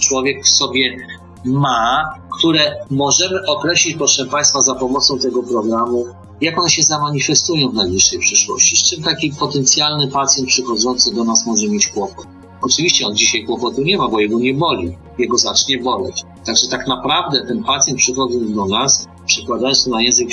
człowiek 0.00 0.48
sobie 0.48 0.96
ma, 1.44 2.14
które 2.38 2.76
możemy 2.90 3.46
określić, 3.46 3.96
proszę 3.96 4.26
Państwa, 4.26 4.60
za 4.60 4.74
pomocą 4.74 5.18
tego 5.18 5.42
programu, 5.42 6.06
jak 6.40 6.58
one 6.58 6.70
się 6.70 6.82
zamanifestują 6.82 7.70
w 7.70 7.74
najbliższej 7.74 8.18
przyszłości. 8.18 8.76
Z 8.76 8.82
czym 8.82 9.02
taki 9.02 9.32
potencjalny 9.32 10.08
pacjent 10.08 10.48
przychodzący 10.48 11.14
do 11.14 11.24
nas 11.24 11.46
może 11.46 11.68
mieć 11.68 11.88
kłopot. 11.88 12.26
Oczywiście 12.62 13.06
on 13.06 13.16
dzisiaj 13.16 13.44
kłopotu 13.44 13.82
nie 13.82 13.98
ma, 13.98 14.08
bo 14.08 14.20
jego 14.20 14.38
nie 14.38 14.54
boli, 14.54 14.96
jego 15.18 15.38
zacznie 15.38 15.78
boleć. 15.78 16.22
Także 16.46 16.68
tak 16.68 16.86
naprawdę 16.86 17.46
ten 17.46 17.64
pacjent 17.64 17.98
przychodząc 17.98 18.54
do 18.54 18.66
nas, 18.66 19.08
przekładając 19.26 19.84
to 19.84 19.90
na 19.90 20.02
język 20.02 20.28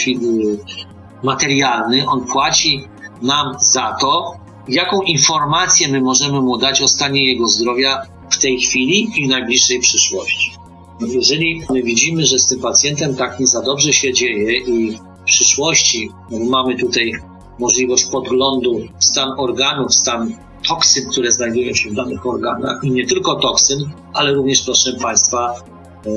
materialny, 1.24 2.08
on 2.08 2.26
płaci 2.26 2.88
nam 3.22 3.56
za 3.60 3.96
to, 4.02 4.34
jaką 4.68 5.02
informację 5.02 5.88
my 5.88 6.02
możemy 6.02 6.42
mu 6.42 6.58
dać 6.58 6.82
o 6.82 6.88
stanie 6.88 7.26
jego 7.26 7.48
zdrowia 7.48 8.02
w 8.30 8.38
tej 8.38 8.60
chwili 8.60 9.10
i 9.16 9.26
w 9.28 9.30
najbliższej 9.30 9.80
przyszłości. 9.80 10.61
Jeżeli 11.08 11.62
my 11.70 11.84
widzimy, 11.84 12.26
że 12.26 12.40
z 12.40 12.48
tym 12.48 12.60
pacjentem 12.60 13.16
tak 13.16 13.40
nie 13.40 13.48
za 13.48 13.62
dobrze 13.62 13.94
się 13.94 14.14
dzieje 14.14 14.58
i 14.58 14.98
w 15.22 15.24
przyszłości 15.26 16.10
mamy 16.32 16.78
tutaj 16.78 17.12
możliwość 17.60 18.06
podglądu 18.06 18.80
w 19.00 19.06
stan 19.06 19.30
organów, 19.38 19.96
stan 19.96 20.34
toksyn, 20.68 21.10
które 21.12 21.32
znajdują 21.32 21.74
się 21.74 21.90
w 21.90 21.94
danych 21.94 22.26
organach 22.26 22.84
i 22.84 22.92
nie 22.92 23.08
tylko 23.08 23.36
toksyn, 23.36 23.92
ale 24.14 24.34
również, 24.34 24.62
proszę 24.62 24.94
Państwa, 25.02 25.56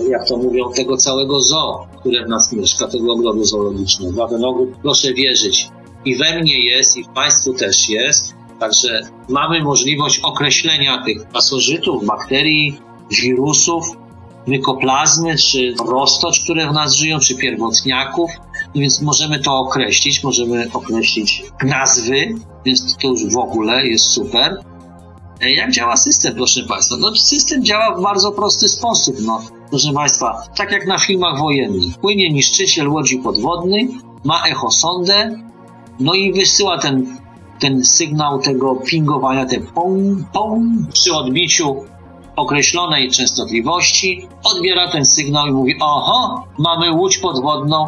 jak 0.09 0.29
to 0.29 0.37
mówią, 0.37 0.73
tego 0.73 0.97
całego 0.97 1.40
zoo, 1.40 1.87
które 2.01 2.25
w 2.25 2.29
nas 2.29 2.53
mieszka, 2.53 2.88
tego 2.88 3.12
ogrodu 3.12 3.44
zoologicznego. 3.44 4.12
Dlatego 4.12 4.66
proszę 4.83 5.14
wierzyć, 5.14 5.68
i 6.05 6.16
we 6.16 6.40
mnie 6.40 6.64
jest, 6.64 6.97
i 6.97 7.05
w 7.05 7.09
Państwu 7.09 7.55
też 7.55 7.88
jest, 7.88 8.35
także 8.61 9.01
mamy 9.29 9.62
możliwość 9.62 10.20
określenia 10.23 11.05
tych 11.05 11.27
pasożytów, 11.27 12.07
bakterii, 12.07 12.79
wirusów, 13.11 13.85
mykoplazmy, 14.46 15.37
czy 15.37 15.74
roztocz, 15.88 16.40
które 16.40 16.70
w 16.70 16.72
nas 16.72 16.94
żyją, 16.94 17.18
czy 17.18 17.35
pierwotniaków, 17.35 18.30
no 18.74 18.80
więc 18.80 19.02
możemy 19.02 19.38
to 19.38 19.59
określić, 19.59 20.24
możemy 20.24 20.66
określić 20.72 21.42
nazwy, 21.62 22.35
więc 22.64 22.96
to 22.96 23.09
już 23.09 23.33
w 23.33 23.37
ogóle 23.37 23.87
jest 23.87 24.04
super. 24.04 24.64
Jak 25.40 25.70
działa 25.70 25.96
system, 25.96 26.35
proszę 26.35 26.62
Państwa? 26.62 26.96
No, 27.00 27.16
system 27.16 27.64
działa 27.64 27.94
w 27.94 28.02
bardzo 28.02 28.33
prosty 28.33 28.68
sposób. 28.68 29.16
No, 29.20 29.40
proszę 29.70 29.92
Państwa, 29.92 30.42
tak 30.57 30.72
jak 30.72 30.87
na 30.87 30.98
filmach 30.98 31.38
wojennych. 31.38 31.98
Płynie 32.00 32.33
niszczyciel 32.33 32.88
łodzi 32.88 33.18
podwodnej, 33.18 33.88
ma 34.24 34.42
echosondę, 34.42 35.38
no 36.00 36.14
i 36.14 36.33
wysyła 36.33 36.78
ten, 36.78 37.16
ten 37.61 37.85
sygnał 37.85 38.38
tego 38.38 38.76
pingowania, 38.76 39.46
ten 39.46 39.66
pong, 39.66 40.18
pong, 40.33 40.64
przy 40.92 41.14
odbiciu 41.14 41.85
określonej 42.37 43.11
częstotliwości, 43.11 44.29
odbiera 44.44 44.88
ten 44.88 45.05
sygnał 45.05 45.47
i 45.47 45.53
mówi: 45.53 45.75
Oho, 45.81 46.44
mamy 46.59 46.92
łódź 46.92 47.18
podwodną 47.18 47.87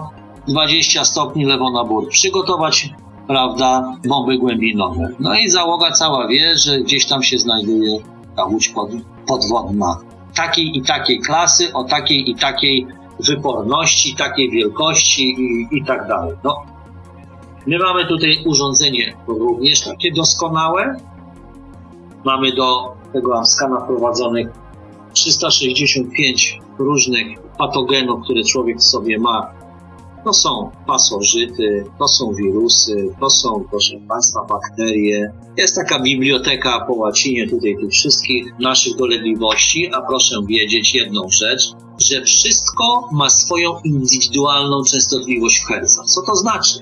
20 0.49 1.05
stopni 1.05 1.45
lewo 1.45 1.71
na 1.71 1.85
bór. 1.85 2.09
Przygotować, 2.09 2.91
prawda, 3.27 3.97
bomby 4.09 4.39
głębinowe. 4.39 5.09
No 5.21 5.35
i 5.35 5.49
załoga 5.49 5.93
cała 5.93 6.29
wie, 6.29 6.57
że 6.57 6.81
gdzieś 6.81 7.07
tam 7.07 7.23
się 7.23 7.39
znajduje 7.39 7.99
ta 8.37 8.45
łódź 8.45 8.69
pod, 8.69 8.91
podwodna. 9.27 9.97
takiej 10.35 10.79
i 10.79 10.83
takiej 10.83 11.21
klasy, 11.21 11.73
o 11.73 11.85
takiej 11.85 12.31
i 12.31 12.35
takiej 12.35 12.87
wyporności, 13.21 14.15
takiej 14.15 14.51
wielkości 14.51 15.23
i, 15.23 15.77
i 15.77 15.85
tak 15.85 16.09
dalej. 16.09 16.37
No, 16.45 16.63
my 17.67 17.79
mamy 17.79 18.07
tutaj 18.07 18.37
urządzenie 18.47 19.17
również 19.27 19.81
takie 19.81 20.13
doskonałe. 20.13 20.97
Mamy 22.25 22.53
do 22.53 22.96
tego 23.13 23.39
Amskana 23.39 23.81
wprowadzonych 23.81 24.49
365 25.13 26.61
różnych 26.79 27.27
patogenów, 27.59 28.25
które 28.25 28.43
człowiek 28.43 28.79
w 28.79 28.85
sobie 28.85 29.19
ma. 29.19 29.51
To 30.25 30.33
są 30.33 30.71
pasożyty, 30.87 31.85
to 31.99 32.09
są 32.09 32.35
wirusy, 32.35 33.15
to 33.21 33.31
są, 33.31 33.65
proszę 33.71 33.97
Państwa, 34.09 34.45
bakterie. 34.45 35.33
Jest 35.57 35.75
taka 35.75 36.03
biblioteka 36.03 36.85
po 36.87 36.95
łacinie 36.95 37.49
tutaj 37.49 37.77
tych 37.81 37.91
wszystkich 37.91 38.45
naszych 38.61 38.97
dolegliwości, 38.97 39.95
a 39.95 40.01
proszę 40.03 40.37
wiedzieć 40.49 40.95
jedną 40.95 41.29
rzecz, 41.29 41.73
że 41.99 42.23
wszystko 42.23 43.09
ma 43.13 43.31
swoją 43.31 43.81
indywidualną 43.85 44.83
częstotliwość 44.85 45.65
herca. 45.69 46.03
Co 46.05 46.23
to 46.23 46.35
znaczy? 46.35 46.79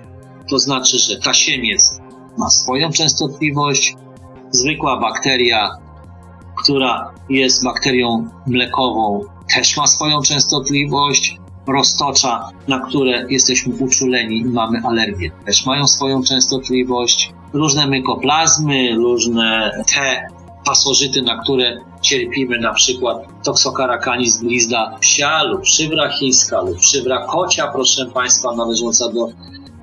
To 0.51 0.59
znaczy, 0.59 0.99
że 0.99 1.17
tasiemiec 1.17 2.01
ma 2.39 2.51
swoją 2.51 2.91
częstotliwość, 2.91 3.97
zwykła 4.51 5.01
bakteria, 5.01 5.84
która 6.65 7.11
jest 7.29 7.65
bakterią 7.65 8.29
mlekową, 8.47 9.25
też 9.55 9.77
ma 9.77 9.87
swoją 9.87 10.23
częstotliwość, 10.23 11.39
roztocza, 11.67 12.51
na 12.69 12.79
które 12.79 13.27
jesteśmy 13.31 13.75
uczuleni 13.75 14.37
i 14.37 14.45
mamy 14.45 14.81
alergię, 14.85 15.31
też 15.47 15.67
mają 15.67 15.87
swoją 15.87 16.23
częstotliwość, 16.23 17.33
różne 17.53 17.87
mykoplazmy, 17.87 18.95
różne 18.95 19.73
te 19.95 20.29
pasożyty, 20.65 21.23
na 21.23 21.43
które 21.43 21.79
cierpimy, 22.01 22.59
na 22.59 22.73
przykład 22.73 23.17
toxocaracaniz 23.45 24.37
glizda 24.37 24.97
psia 25.01 25.43
lub 25.43 25.67
szybra 25.67 26.09
chińska 26.09 26.61
lub 26.61 26.83
szybra 26.83 27.27
kocia, 27.27 27.67
proszę 27.73 28.07
Państwa, 28.07 28.55
należąca 28.57 29.13
do 29.13 29.29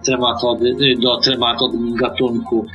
trematody, 0.06 0.76
do 1.02 1.20
trematod 1.20 1.72
gatunku, 1.96 2.66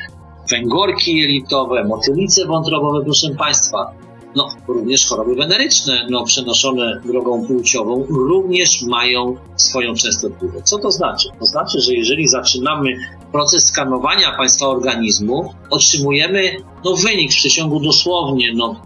węgorki 0.50 1.16
jelitowe, 1.16 1.84
motylice 1.84 2.46
wątrobowe, 2.46 3.04
proszę 3.04 3.30
Państwa, 3.38 3.92
no, 4.36 4.48
również 4.68 5.06
choroby 5.06 5.34
weneryczne, 5.34 6.06
no, 6.10 6.24
przenoszone 6.24 7.00
drogą 7.04 7.46
płciową, 7.46 8.06
również 8.08 8.82
mają 8.82 9.36
swoją 9.56 9.94
częstotliwość. 9.94 10.66
Co 10.66 10.78
to 10.78 10.90
znaczy? 10.90 11.28
To 11.40 11.46
znaczy, 11.46 11.80
że 11.80 11.94
jeżeli 11.94 12.28
zaczynamy 12.28 12.96
proces 13.32 13.64
skanowania 13.64 14.36
Państwa 14.36 14.66
organizmu, 14.66 15.54
otrzymujemy 15.70 16.56
no, 16.84 16.96
wynik 16.96 17.32
w 17.32 17.36
przeciągu 17.36 17.80
dosłownie 17.80 18.54
no, 18.54 18.80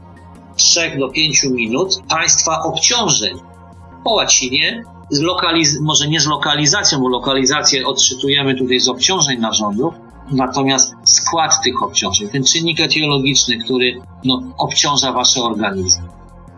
3 0.57 0.81
do 0.99 1.09
5 1.09 1.45
minut 1.45 1.89
Państwa 2.09 2.63
obciążeń. 2.63 3.39
Po 4.05 4.11
łacinie, 4.11 4.85
z 5.11 5.23
lokaliz- 5.23 5.81
może 5.81 6.09
nie 6.09 6.21
z 6.21 6.27
lokalizacją, 6.27 7.01
bo 7.01 7.09
lokalizację 7.09 7.87
odczytujemy 7.87 8.55
tutaj 8.55 8.81
z 8.81 8.89
obciążeń 8.89 9.39
narządów, 9.39 9.95
natomiast 10.33 10.95
skład 11.05 11.53
tych 11.65 11.83
obciążeń, 11.83 12.29
ten 12.29 12.45
czynnik 12.45 12.81
etiologiczny, 12.81 13.59
który 13.59 14.01
no, 14.25 14.43
obciąża 14.59 15.13
wasze 15.13 15.43
organizmy. 15.43 16.09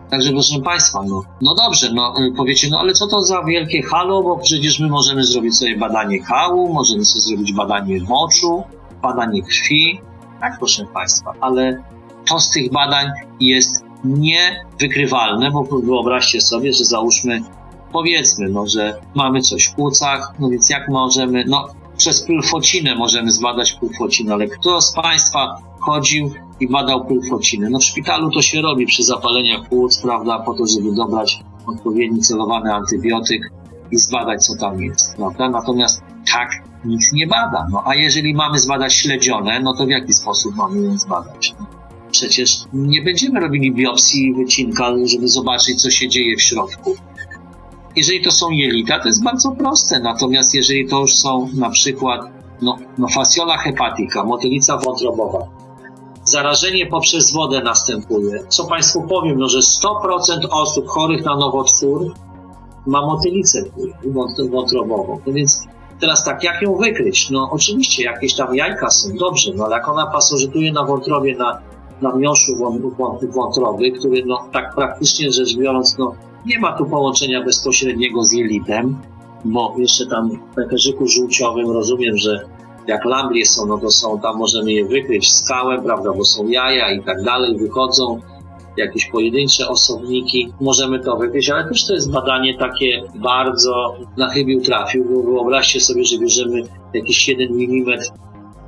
Także 0.09 0.31
proszę 0.31 0.59
Państwa, 0.59 1.03
no, 1.07 1.23
no 1.41 1.55
dobrze, 1.55 1.93
no 1.93 2.13
y, 2.19 2.31
powiecie, 2.37 2.67
no 2.71 2.79
ale 2.79 2.93
co 2.93 3.07
to 3.07 3.21
za 3.21 3.43
wielkie 3.43 3.81
halo, 3.81 4.23
bo 4.23 4.37
przecież 4.37 4.79
my 4.79 4.87
możemy 4.87 5.23
zrobić 5.23 5.57
sobie 5.57 5.77
badanie 5.77 6.23
kału, 6.23 6.73
możemy 6.73 7.05
sobie 7.05 7.21
zrobić 7.21 7.53
badanie 7.53 7.99
moczu, 8.01 8.63
badanie 9.01 9.43
krwi, 9.43 10.01
tak 10.39 10.57
proszę 10.57 10.85
Państwa, 10.93 11.33
ale 11.41 11.83
to 12.25 12.39
z 12.39 12.49
tych 12.49 12.71
badań 12.71 13.07
jest 13.39 13.85
niewykrywalne, 14.03 15.51
bo 15.51 15.63
wyobraźcie 15.63 16.41
sobie, 16.41 16.73
że 16.73 16.85
załóżmy, 16.85 17.41
powiedzmy, 17.91 18.49
no, 18.49 18.67
że 18.67 18.99
mamy 19.15 19.41
coś 19.41 19.65
w 19.65 19.75
płucach, 19.75 20.33
no 20.39 20.49
więc 20.49 20.69
jak 20.69 20.89
możemy, 20.89 21.43
no 21.47 21.67
przez 21.97 22.23
pulfocinę 22.23 22.95
możemy 22.95 23.31
zbadać 23.31 23.73
pulfocinę, 23.73 24.33
ale 24.33 24.47
kto 24.47 24.81
z 24.81 24.93
Państwa 24.93 25.57
chodził 25.79 26.31
i 26.59 26.67
badał 26.67 27.05
pulfocinę? 27.05 27.69
No 27.69 27.79
w 27.79 27.83
szpitalu 27.83 28.31
to 28.31 28.41
się 28.41 28.61
robi 28.61 28.85
przy 28.85 29.03
zapaleniach 29.03 29.69
płuc, 29.69 30.01
prawda, 30.01 30.39
po 30.39 30.53
to, 30.53 30.65
żeby 30.67 30.95
dobrać 30.95 31.39
odpowiedni 31.67 32.19
celowany 32.19 32.73
antybiotyk 32.73 33.51
i 33.91 33.97
zbadać, 33.97 34.45
co 34.45 34.55
tam 34.55 34.81
jest, 34.81 35.15
prawda? 35.15 35.49
Natomiast 35.49 36.01
tak 36.33 36.49
nikt 36.85 37.13
nie 37.13 37.27
bada. 37.27 37.67
No 37.71 37.83
a 37.85 37.95
jeżeli 37.95 38.33
mamy 38.33 38.59
zbadać 38.59 38.93
śledzione, 38.93 39.59
no 39.59 39.73
to 39.73 39.85
w 39.85 39.89
jaki 39.89 40.13
sposób 40.13 40.55
mamy 40.55 40.81
ją 40.81 40.97
zbadać? 40.97 41.53
No, 41.59 41.65
przecież 42.11 42.57
nie 42.73 43.01
będziemy 43.01 43.39
robili 43.39 43.73
biopsji 43.73 44.33
wycinka, 44.33 44.91
żeby 45.05 45.27
zobaczyć, 45.27 45.81
co 45.81 45.89
się 45.89 46.09
dzieje 46.09 46.35
w 46.37 46.41
środku. 46.41 46.95
Jeżeli 47.95 48.23
to 48.23 48.31
są 48.31 48.49
jelita, 48.49 48.99
to 48.99 49.07
jest 49.07 49.23
bardzo 49.23 49.51
proste. 49.51 49.99
Natomiast 49.99 50.55
jeżeli 50.55 50.87
to 50.87 50.99
już 50.99 51.15
są 51.15 51.49
na 51.53 51.69
przykład 51.69 52.21
no, 52.61 52.77
no 52.97 53.07
fasciola 53.07 53.57
hepatica, 53.57 54.23
motylica 54.23 54.77
wątrobowa, 54.77 55.39
zarażenie 56.23 56.85
poprzez 56.85 57.33
wodę 57.33 57.61
następuje. 57.63 58.43
Co 58.47 58.65
Państwu 58.65 59.01
powiem, 59.01 59.39
no, 59.39 59.47
że 59.49 59.59
100% 59.59 60.47
osób 60.51 60.87
chorych 60.87 61.25
na 61.25 61.35
nowotwór 61.35 62.13
ma 62.85 63.05
motylicę 63.05 63.63
wąt- 64.05 64.49
wątrobową. 64.51 65.19
No 65.27 65.33
więc 65.33 65.63
teraz 65.99 66.23
tak, 66.25 66.43
jak 66.43 66.61
ją 66.61 66.75
wykryć? 66.75 67.29
No 67.29 67.49
oczywiście 67.51 68.03
jakieś 68.03 68.35
tam 68.35 68.55
jajka 68.55 68.89
są, 68.89 69.09
dobrze, 69.15 69.51
no 69.55 69.65
ale 69.65 69.75
jak 69.75 69.89
ona 69.89 70.05
pasożytuje 70.07 70.71
na 70.73 70.83
wątrobie, 70.83 71.35
na, 71.35 71.59
na 72.01 72.15
miąższu 72.15 72.55
wą- 72.55 72.79
wą- 72.97 73.31
wątroby, 73.33 73.91
który 73.91 74.23
no 74.25 74.45
tak 74.53 74.75
praktycznie 74.75 75.31
rzecz 75.31 75.57
biorąc, 75.57 75.97
no 75.97 76.15
nie 76.45 76.59
ma 76.59 76.77
tu 76.77 76.85
połączenia 76.85 77.43
bezpośredniego 77.43 78.23
z 78.23 78.31
jelitem, 78.31 79.01
bo 79.45 79.75
jeszcze 79.77 80.05
tam 80.05 80.29
w 80.29 80.55
pęcherzyku 80.55 81.07
żółciowym 81.07 81.71
rozumiem, 81.71 82.17
że 82.17 82.45
jak 82.87 83.05
lamblie 83.05 83.45
są, 83.45 83.65
no 83.65 83.77
to 83.77 83.91
są, 83.91 84.19
tam 84.19 84.37
możemy 84.37 84.71
je 84.71 84.85
wykryć 84.85 85.31
skałę, 85.31 85.81
prawda, 85.81 86.13
bo 86.13 86.25
są 86.25 86.47
jaja 86.47 86.91
i 86.91 87.03
tak 87.03 87.23
dalej, 87.23 87.57
wychodzą 87.57 88.21
jakieś 88.77 89.05
pojedyncze 89.05 89.67
osobniki, 89.67 90.53
możemy 90.61 90.99
to 90.99 91.17
wykryć, 91.17 91.49
ale 91.49 91.69
też 91.69 91.87
to 91.87 91.93
jest 91.93 92.11
badanie 92.11 92.57
takie 92.57 93.01
bardzo 93.15 93.95
na 94.17 94.29
chybił 94.29 94.61
trafił, 94.61 95.05
bo 95.05 95.31
wyobraźcie 95.31 95.79
sobie, 95.79 96.03
że 96.03 96.17
bierzemy 96.17 96.61
jakiś 96.93 97.27
1 97.27 97.47
mm 97.47 97.99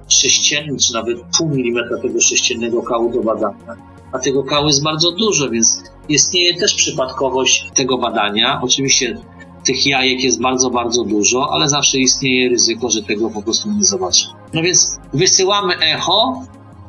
sześcienny, 0.08 0.78
czy 0.78 0.94
nawet 0.94 1.18
pół 1.38 1.50
milimetra 1.50 1.98
tego 2.02 2.22
sześciennego 2.22 2.82
kału 2.82 3.14
do 3.14 3.22
badania, 3.22 3.76
a 4.16 4.20
tego 4.20 4.44
kału 4.44 4.68
jest 4.68 4.84
bardzo 4.84 5.12
dużo, 5.12 5.50
więc 5.50 5.84
istnieje 6.10 6.58
też 6.58 6.74
przypadkowość 6.74 7.70
tego 7.76 7.98
badania. 7.98 8.60
Oczywiście 8.64 9.18
tych 9.66 9.86
jajek 9.86 10.24
jest 10.24 10.42
bardzo, 10.42 10.70
bardzo 10.70 11.04
dużo, 11.04 11.50
ale 11.54 11.70
zawsze 11.70 11.98
istnieje 11.98 12.50
ryzyko, 12.50 12.90
że 12.90 13.04
tego 13.04 13.30
po 13.30 13.42
prostu 13.42 13.72
nie 13.72 13.84
zobaczymy. 13.84 14.34
No 14.54 14.62
więc 14.62 14.98
wysyłamy 15.14 15.78
echo 15.78 16.46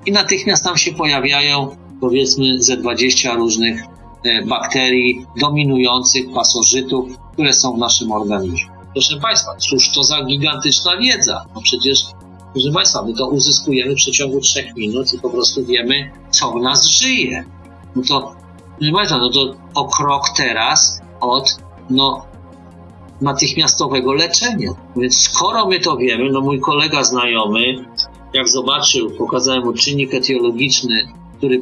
i 0.06 0.12
natychmiast 0.12 0.64
tam 0.64 0.76
się 0.76 0.92
pojawiają 0.92 1.76
powiedzmy 2.00 2.62
ze 2.62 2.76
20 2.76 3.34
różnych 3.34 3.82
e, 4.24 4.46
bakterii 4.46 5.26
dominujących 5.40 6.32
pasożytów, 6.34 7.08
które 7.32 7.52
są 7.52 7.76
w 7.76 7.78
naszym 7.78 8.12
organizmie. 8.12 8.76
Proszę 8.92 9.16
Państwa, 9.16 9.56
cóż 9.56 9.92
to 9.92 10.04
za 10.04 10.24
gigantyczna 10.24 10.96
wiedza? 10.96 11.44
No 11.54 11.60
przecież, 11.60 12.04
proszę 12.56 12.70
Państwa, 12.74 13.02
my 13.02 13.14
to 13.14 13.28
uzyskujemy 13.28 13.92
w 13.92 13.96
przeciągu 13.96 14.40
trzech 14.40 14.76
minut 14.76 15.14
i 15.14 15.18
po 15.18 15.30
prostu 15.30 15.64
wiemy, 15.64 16.10
co 16.30 16.50
w 16.52 16.62
nas 16.62 16.86
żyje. 16.86 17.44
No 17.96 18.02
to, 18.08 18.34
proszę 18.78 18.92
Państwa, 18.92 19.18
no 19.18 19.30
to 19.30 19.54
o 19.74 19.88
krok 19.88 20.22
teraz 20.36 21.00
od, 21.20 21.56
no, 21.90 22.26
natychmiastowego 23.20 24.12
leczenia. 24.12 24.70
Więc 24.96 25.20
skoro 25.20 25.66
my 25.66 25.80
to 25.80 25.96
wiemy, 25.96 26.30
no 26.32 26.40
mój 26.40 26.60
kolega 26.60 27.04
znajomy, 27.04 27.60
jak 28.32 28.48
zobaczył, 28.48 29.10
pokazałem 29.10 29.64
mu 29.64 29.72
czynnik 29.72 30.14
etiologiczny, 30.14 31.08
który 31.38 31.60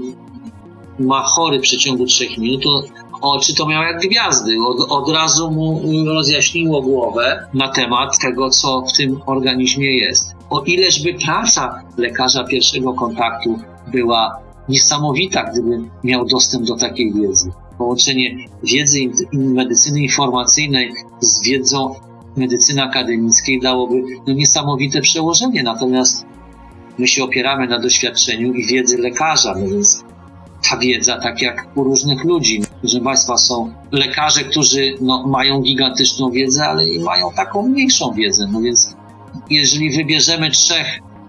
ma 0.98 1.22
chory 1.22 1.58
w 1.58 1.62
przeciągu 1.62 2.06
trzech 2.06 2.38
minut, 2.38 2.62
to 2.62 2.82
oczy 3.20 3.54
to 3.54 3.66
miał 3.66 3.82
jak 3.82 4.00
gwiazdy. 4.00 4.56
Od, 4.66 4.90
od 4.90 5.08
razu 5.08 5.50
mu 5.50 5.82
rozjaśniło 6.06 6.82
głowę 6.82 7.48
na 7.54 7.68
temat 7.68 8.18
tego, 8.18 8.50
co 8.50 8.82
w 8.82 8.96
tym 8.96 9.20
organizmie 9.26 9.98
jest. 9.98 10.33
O 10.54 10.62
ileżby 10.62 11.14
praca 11.14 11.82
lekarza 11.96 12.44
pierwszego 12.44 12.94
kontaktu 12.94 13.58
była 13.92 14.38
niesamowita, 14.68 15.50
gdyby 15.50 15.78
miał 16.04 16.26
dostęp 16.26 16.66
do 16.66 16.76
takiej 16.76 17.12
wiedzy. 17.12 17.50
Połączenie 17.78 18.36
wiedzy 18.62 18.98
medycyny 19.32 20.00
informacyjnej 20.00 20.92
z 21.20 21.42
wiedzą 21.42 21.94
medycyny 22.36 22.82
akademickiej 22.82 23.60
dałoby 23.60 24.02
no, 24.26 24.34
niesamowite 24.34 25.00
przełożenie. 25.00 25.62
Natomiast 25.62 26.26
my 26.98 27.06
się 27.06 27.24
opieramy 27.24 27.66
na 27.66 27.78
doświadczeniu 27.78 28.52
i 28.52 28.66
wiedzy 28.66 28.98
lekarza, 28.98 29.54
no 29.54 29.68
więc 29.68 30.04
ta 30.70 30.76
wiedza, 30.76 31.20
tak 31.20 31.42
jak 31.42 31.66
u 31.74 31.84
różnych 31.84 32.24
ludzi. 32.24 32.62
Proszę 32.80 33.00
Państwa, 33.00 33.36
są 33.36 33.72
lekarze, 33.92 34.44
którzy 34.44 34.94
no, 35.00 35.26
mają 35.26 35.62
gigantyczną 35.62 36.30
wiedzę, 36.30 36.66
ale 36.66 36.88
i 36.88 37.00
mają 37.00 37.32
taką 37.32 37.68
mniejszą 37.68 38.12
wiedzę. 38.12 38.48
No 38.52 38.60
więc 38.60 38.96
jeżeli 39.50 39.96
wybierzemy 39.96 40.50
trzech 40.50 40.86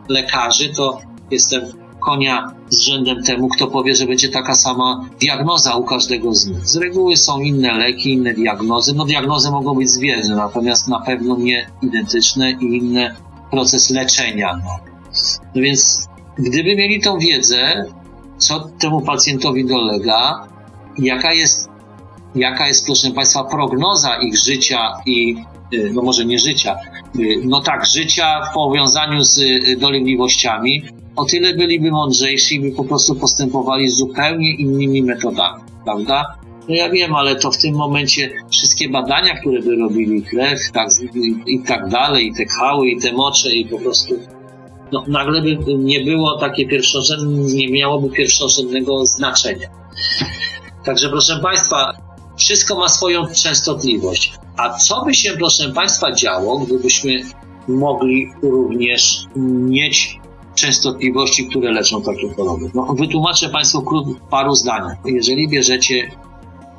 lekarzy, 0.10 0.70
to 0.70 1.02
jestem 1.32 1.62
konia 2.00 2.52
z 2.70 2.80
rzędem 2.80 3.24
temu, 3.24 3.50
kto 3.50 3.68
powie, 3.68 3.96
że 3.96 4.06
będzie 4.06 4.30
taka 4.30 4.56
sama 4.56 5.10
diagnoza 5.20 5.76
u 5.76 5.84
każdego 5.84 6.34
z 6.34 6.48
nich. 6.48 6.68
Z 6.68 6.76
reguły 6.76 7.18
są 7.18 7.40
inne 7.40 7.74
leki, 7.74 8.14
inne 8.14 8.34
diagnozy. 8.34 8.96
No 8.96 9.06
diagnozy 9.06 9.52
mogą 9.52 9.74
być 9.76 9.90
zbieżne, 9.90 10.36
natomiast 10.36 10.88
na 10.88 11.00
pewno 11.00 11.38
nie 11.38 11.68
identyczne 11.82 12.52
i 12.52 12.78
inny 12.78 13.16
proces 13.52 13.90
leczenia. 13.90 14.60
No. 14.64 14.80
no 15.56 15.62
więc 15.62 16.08
gdyby 16.38 16.76
mieli 16.76 17.02
tą 17.02 17.20
wiedzę, 17.20 17.86
co 18.38 18.60
temu 18.80 19.02
pacjentowi 19.02 19.66
dolega, 19.66 20.48
jaka 20.98 21.34
jest, 21.34 21.70
jaka 22.36 22.68
jest, 22.68 22.86
proszę 22.86 23.12
Państwa, 23.12 23.44
prognoza 23.44 24.16
ich 24.16 24.38
życia 24.38 24.94
i, 25.06 25.36
y, 25.74 25.92
no 25.94 26.02
może 26.02 26.26
nie 26.26 26.40
życia, 26.40 26.76
no 27.44 27.62
tak, 27.62 27.86
życia 27.86 28.42
w 28.52 28.54
powiązaniu 28.54 29.24
z 29.24 29.38
y, 29.38 29.78
dolegliwościami, 29.80 30.84
o 31.16 31.26
tyle 31.26 31.54
byliby 31.54 31.92
mądrzejsi 31.92 32.60
by 32.60 32.72
po 32.72 32.84
prostu 32.84 33.16
postępowali 33.16 33.90
zupełnie 33.90 34.56
innymi 34.56 35.04
metodami, 35.04 35.64
prawda? 35.84 36.36
No 36.70 36.76
ja 36.76 36.90
wiem, 36.90 37.16
ale 37.16 37.36
to 37.36 37.52
w 37.52 37.58
tym 37.58 37.76
momencie 37.76 38.32
wszystkie 38.50 38.90
badania, 38.90 39.36
które 39.40 39.62
by 39.62 39.76
robili, 39.76 40.24
krew 40.24 40.72
tak, 40.72 40.90
i, 41.16 41.54
i 41.54 41.60
tak 41.60 41.90
dalej, 41.90 42.28
i 42.28 42.34
te 42.34 42.46
kały, 42.46 42.88
i 42.88 43.02
te 43.02 43.14
mocze, 43.14 43.56
i 43.56 43.66
po 43.66 43.80
prostu 43.80 44.16
no, 44.92 45.04
nagle 45.08 45.42
by 45.42 45.58
nie 45.78 46.00
było 46.00 46.38
takie 46.40 46.68
pierwszorzędne, 46.68 47.54
nie 47.54 47.72
miałoby 47.72 48.10
pierwszorzędnego 48.10 49.06
znaczenia. 49.06 49.68
Także 50.86 51.10
proszę 51.10 51.40
Państwa, 51.44 51.94
wszystko 52.46 52.76
ma 52.76 52.90
swoją 52.90 53.28
częstotliwość. 53.28 54.34
A 54.58 54.78
co 54.78 55.06
by 55.06 55.14
się, 55.14 55.32
proszę 55.38 55.72
Państwa, 55.72 56.12
działo, 56.12 56.60
gdybyśmy 56.60 57.22
mogli 57.68 58.32
również 58.42 59.26
mieć 59.36 60.20
częstotliwości, 60.56 61.48
które 61.48 61.72
leczą 61.72 62.02
takie 62.02 62.34
choroby? 62.34 62.72
No, 62.74 62.96
wytłumaczę 63.00 63.50
Państwu 63.50 63.82
krót, 63.82 64.08
paru 64.30 64.56
zdaniach. 64.56 64.98
Jeżeli 65.06 65.50
bierzecie 65.50 66.12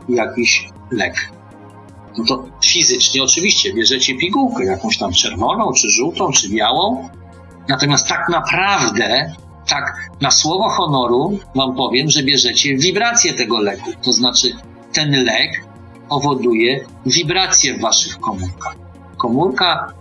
jakiś 0.09 0.69
lek, 0.91 1.33
no 2.19 2.25
to 2.25 2.45
fizycznie 2.65 3.23
oczywiście 3.23 3.75
bierzecie 3.75 4.15
pigułkę, 4.15 4.65
jakąś 4.65 4.99
tam 4.99 5.13
czerwoną, 5.13 5.73
czy 5.73 5.91
żółtą, 5.91 6.33
czy 6.33 6.49
białą, 6.49 7.09
natomiast 7.69 8.09
tak 8.09 8.29
naprawdę 8.29 9.35
tak 9.69 10.11
na 10.21 10.31
słowo 10.31 10.69
honoru 10.69 11.39
wam 11.55 11.77
powiem, 11.77 12.11
że 12.11 12.23
bierzecie 12.23 12.77
wibrację 12.77 13.35
tego 13.35 13.61
leku. 13.61 13.91
To 14.05 14.13
znaczy, 14.13 14.53
ten 14.97 15.25
lek 15.25 15.65
powoduje 16.09 16.85
wibracje 17.07 17.75
w 17.75 17.81
waszych 17.81 18.19
komórkach. 18.19 18.77
Komórka 19.17 19.93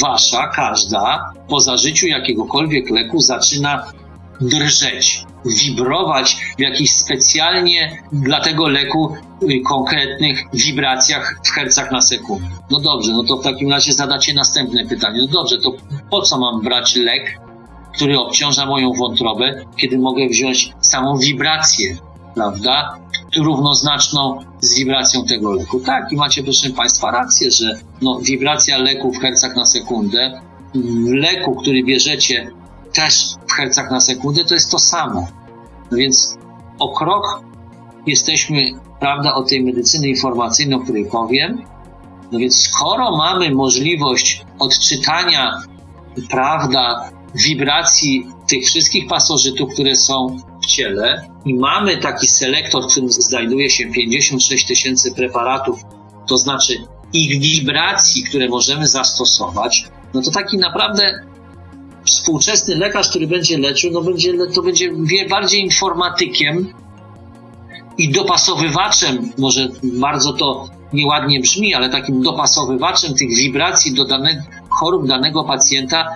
wasza, 0.00 0.46
każda, 0.46 1.32
po 1.48 1.60
zażyciu 1.60 2.06
jakiegokolwiek 2.06 2.90
leku 2.90 3.20
zaczyna 3.20 3.86
drżeć, 4.40 5.24
wibrować 5.44 6.36
w 6.58 6.60
jakichś 6.60 6.90
specjalnie 6.90 8.02
dla 8.12 8.40
tego 8.40 8.68
leku 8.68 9.16
y, 9.42 9.60
konkretnych 9.60 10.38
wibracjach 10.52 11.40
w 11.44 11.50
hercach 11.50 11.92
na 11.92 12.00
sekundę. 12.00 12.46
No 12.70 12.80
dobrze, 12.80 13.12
no 13.12 13.24
to 13.24 13.36
w 13.36 13.44
takim 13.44 13.70
razie 13.70 13.92
zadacie 13.92 14.34
następne 14.34 14.86
pytanie. 14.86 15.20
No 15.20 15.26
dobrze, 15.26 15.58
to 15.58 15.72
po 16.10 16.22
co 16.22 16.38
mam 16.38 16.62
brać 16.62 16.96
lek, 16.96 17.40
który 17.94 18.18
obciąża 18.18 18.66
moją 18.66 18.92
wątrobę, 18.92 19.64
kiedy 19.76 19.98
mogę 19.98 20.28
wziąć 20.28 20.72
samą 20.80 21.18
wibrację, 21.18 21.96
prawda? 22.36 22.98
Równoznaczną 23.36 24.38
z 24.60 24.78
wibracją 24.78 25.24
tego 25.24 25.52
leku. 25.52 25.80
Tak, 25.80 26.12
i 26.12 26.16
macie, 26.16 26.42
proszę 26.42 26.70
Państwa, 26.70 27.10
rację, 27.10 27.50
że 27.50 27.80
no, 28.02 28.18
wibracja 28.22 28.78
leku 28.78 29.12
w 29.12 29.18
hercach 29.18 29.56
na 29.56 29.66
sekundę, 29.66 30.40
leku, 31.06 31.54
który 31.54 31.84
bierzecie 31.84 32.50
też 32.92 33.24
w 33.48 33.52
hercach 33.52 33.90
na 33.90 34.00
sekundę, 34.00 34.44
to 34.44 34.54
jest 34.54 34.70
to 34.70 34.78
samo. 34.78 35.28
No 35.90 35.96
więc 35.96 36.38
o 36.78 36.88
krok 36.88 37.42
jesteśmy, 38.06 38.64
prawda, 39.00 39.34
o 39.34 39.42
tej 39.42 39.64
medycyny 39.64 40.08
informacyjnej, 40.08 40.78
o 40.78 40.82
której 40.82 41.04
powiem. 41.04 41.64
No 42.32 42.38
więc 42.38 42.56
skoro 42.56 43.16
mamy 43.16 43.50
możliwość 43.50 44.44
odczytania, 44.58 45.62
prawda, 46.30 47.10
wibracji 47.34 48.26
tych 48.48 48.64
wszystkich 48.64 49.08
pasożytów, 49.08 49.72
które 49.72 49.96
są 49.96 50.36
ciele 50.66 51.28
i 51.44 51.54
mamy 51.54 51.96
taki 51.96 52.26
selektor, 52.26 52.84
w 52.84 52.90
którym 52.90 53.08
znajduje 53.10 53.70
się 53.70 53.90
56 53.90 54.66
tysięcy 54.66 55.14
preparatów, 55.14 55.80
to 56.26 56.38
znaczy 56.38 56.74
ich 57.12 57.40
wibracji, 57.40 58.24
które 58.24 58.48
możemy 58.48 58.86
zastosować, 58.86 59.84
no 60.14 60.22
to 60.22 60.30
taki 60.30 60.58
naprawdę 60.58 61.20
współczesny 62.04 62.76
lekarz, 62.76 63.08
który 63.08 63.26
będzie 63.26 63.58
leczył, 63.58 63.92
no 63.92 64.02
będzie, 64.02 64.32
to 64.54 64.62
będzie 64.62 64.90
bardziej 65.30 65.60
informatykiem 65.60 66.72
i 67.98 68.08
dopasowywaczem, 68.08 69.32
może 69.38 69.68
bardzo 69.82 70.32
to 70.32 70.68
nieładnie 70.92 71.40
brzmi, 71.40 71.74
ale 71.74 71.90
takim 71.90 72.22
dopasowywaczem 72.22 73.14
tych 73.14 73.28
wibracji 73.28 73.94
do 73.94 74.04
danych 74.04 74.38
chorób 74.68 75.06
danego 75.06 75.44
pacjenta, 75.44 76.08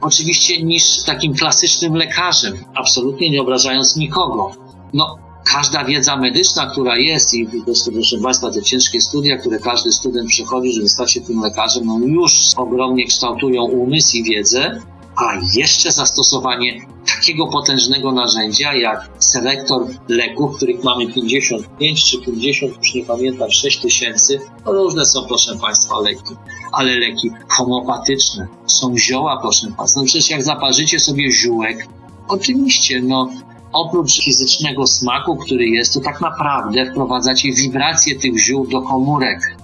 oczywiście 0.00 0.62
niż 0.62 1.02
takim 1.02 1.34
klasycznym 1.34 1.94
lekarzem, 1.94 2.64
absolutnie 2.74 3.30
nie 3.30 3.40
obrażając 3.40 3.96
nikogo. 3.96 4.52
No, 4.94 5.16
każda 5.52 5.84
wiedza 5.84 6.16
medyczna, 6.16 6.70
która 6.70 6.96
jest 6.96 7.34
i 7.34 7.46
po 7.46 7.64
prostu, 7.64 7.92
proszę 7.92 8.18
Państwa, 8.18 8.50
te 8.50 8.62
ciężkie 8.62 9.00
studia, 9.00 9.36
które 9.36 9.58
każdy 9.58 9.92
student 9.92 10.28
przechodzi, 10.28 10.72
żeby 10.72 10.88
stać 10.88 11.12
się 11.12 11.20
tym 11.20 11.40
lekarzem, 11.40 11.86
no 11.86 11.98
już 11.98 12.52
ogromnie 12.56 13.06
kształtują 13.06 13.62
umysł 13.62 14.16
i 14.16 14.22
wiedzę, 14.22 14.80
a 15.16 15.32
jeszcze 15.54 15.92
zastosowanie 15.92 16.80
takiego 17.14 17.46
potężnego 17.46 18.12
narzędzia 18.12 18.74
jak 18.74 19.08
selektor 19.18 19.86
leków, 20.08 20.56
których 20.56 20.84
mamy 20.84 21.12
55 21.12 22.04
czy 22.04 22.18
50, 22.20 22.76
już 22.76 22.94
nie 22.94 23.04
pamiętam, 23.04 23.50
6 23.50 23.80
tysięcy. 23.80 24.40
No 24.66 24.72
różne 24.72 25.06
są, 25.06 25.26
proszę 25.26 25.56
Państwa, 25.56 26.00
leki, 26.00 26.34
ale 26.72 26.98
leki 26.98 27.30
homopatyczne, 27.48 28.46
są 28.66 28.98
zioła, 28.98 29.38
proszę 29.40 29.66
Państwa. 29.76 30.00
No 30.00 30.06
przecież 30.06 30.30
jak 30.30 30.42
zaparzycie 30.42 31.00
sobie 31.00 31.32
ziółek, 31.32 31.86
oczywiście, 32.28 33.02
no 33.02 33.30
oprócz 33.72 34.24
fizycznego 34.24 34.86
smaku, 34.86 35.36
który 35.36 35.66
jest, 35.66 35.94
to 35.94 36.00
tak 36.00 36.20
naprawdę 36.20 36.90
wprowadzacie 36.90 37.52
wibrację 37.52 38.18
tych 38.18 38.38
ziół 38.38 38.66
do 38.66 38.82
komórek. 38.82 39.56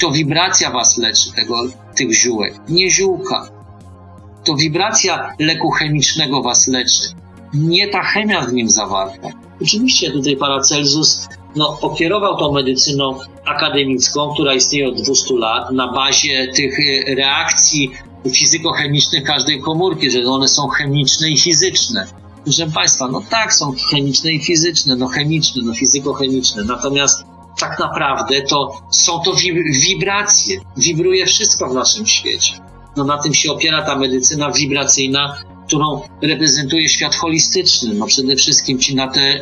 To 0.00 0.10
wibracja 0.10 0.70
was 0.70 0.98
leczy, 0.98 1.32
tego, 1.32 1.56
tych 1.96 2.14
ziółek, 2.14 2.54
nie 2.68 2.90
ziółka 2.90 3.57
to 4.48 4.54
wibracja 4.54 5.34
leku 5.38 5.70
chemicznego 5.70 6.42
was 6.42 6.68
leczy, 6.68 7.02
nie 7.54 7.88
ta 7.88 8.02
chemia 8.02 8.40
w 8.40 8.52
nim 8.52 8.68
zawarta. 8.68 9.28
Oczywiście 9.62 10.10
tutaj 10.10 10.36
Paracelsus 10.36 11.28
no, 11.56 11.78
okierował 11.80 12.38
tą 12.38 12.52
medycyną 12.52 13.18
akademicką, 13.44 14.34
która 14.34 14.54
istnieje 14.54 14.88
od 14.88 15.02
200 15.02 15.34
lat, 15.34 15.70
na 15.70 15.92
bazie 15.92 16.48
tych 16.56 16.78
y, 16.78 17.14
reakcji 17.14 17.90
fizykochemicznych 18.32 19.24
każdej 19.24 19.60
komórki, 19.60 20.10
że 20.10 20.22
one 20.24 20.48
są 20.48 20.68
chemiczne 20.68 21.30
i 21.30 21.38
fizyczne. 21.38 22.06
Proszę 22.44 22.66
Państwa, 22.66 23.08
no 23.08 23.22
tak, 23.30 23.54
są 23.54 23.72
chemiczne 23.90 24.32
i 24.32 24.40
fizyczne, 24.40 24.96
no 24.96 25.08
chemiczne, 25.08 25.62
no 25.64 25.74
fizykochemiczne, 25.74 26.64
natomiast 26.64 27.24
tak 27.60 27.78
naprawdę 27.78 28.42
to 28.42 28.80
są 28.90 29.20
to 29.20 29.32
wibracje, 29.88 30.60
wibruje 30.76 31.26
wszystko 31.26 31.68
w 31.68 31.74
naszym 31.74 32.06
świecie 32.06 32.67
no 32.98 33.04
na 33.04 33.18
tym 33.18 33.34
się 33.34 33.52
opiera 33.52 33.82
ta 33.82 33.98
medycyna 33.98 34.50
wibracyjna, 34.50 35.36
którą 35.66 36.00
reprezentuje 36.22 36.88
świat 36.88 37.14
holistyczny. 37.14 37.94
No 37.94 38.06
przede 38.06 38.36
wszystkim 38.36 38.78
ci 38.78 38.96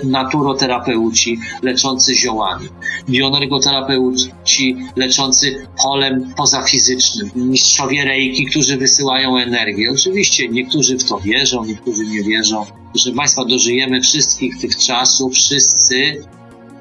naturoterapeuci 0.05 1.39
leczący 1.63 2.15
ziołami, 2.15 2.69
bioenergoterapeuci 3.09 4.77
leczący 4.97 5.67
polem 5.83 6.35
pozafizycznym, 6.37 7.31
mistrzowie 7.37 8.05
rejki, 8.05 8.47
którzy 8.47 8.77
wysyłają 8.77 9.39
energię. 9.39 9.91
Oczywiście 9.95 10.49
niektórzy 10.49 10.99
w 10.99 11.05
to 11.09 11.19
wierzą, 11.19 11.65
niektórzy 11.65 12.05
nie 12.07 12.23
wierzą. 12.23 12.67
Proszę 12.93 13.13
Państwa, 13.13 13.45
dożyjemy 13.45 14.01
wszystkich 14.01 14.59
tych 14.61 14.77
czasów, 14.77 15.35
wszyscy, 15.35 16.25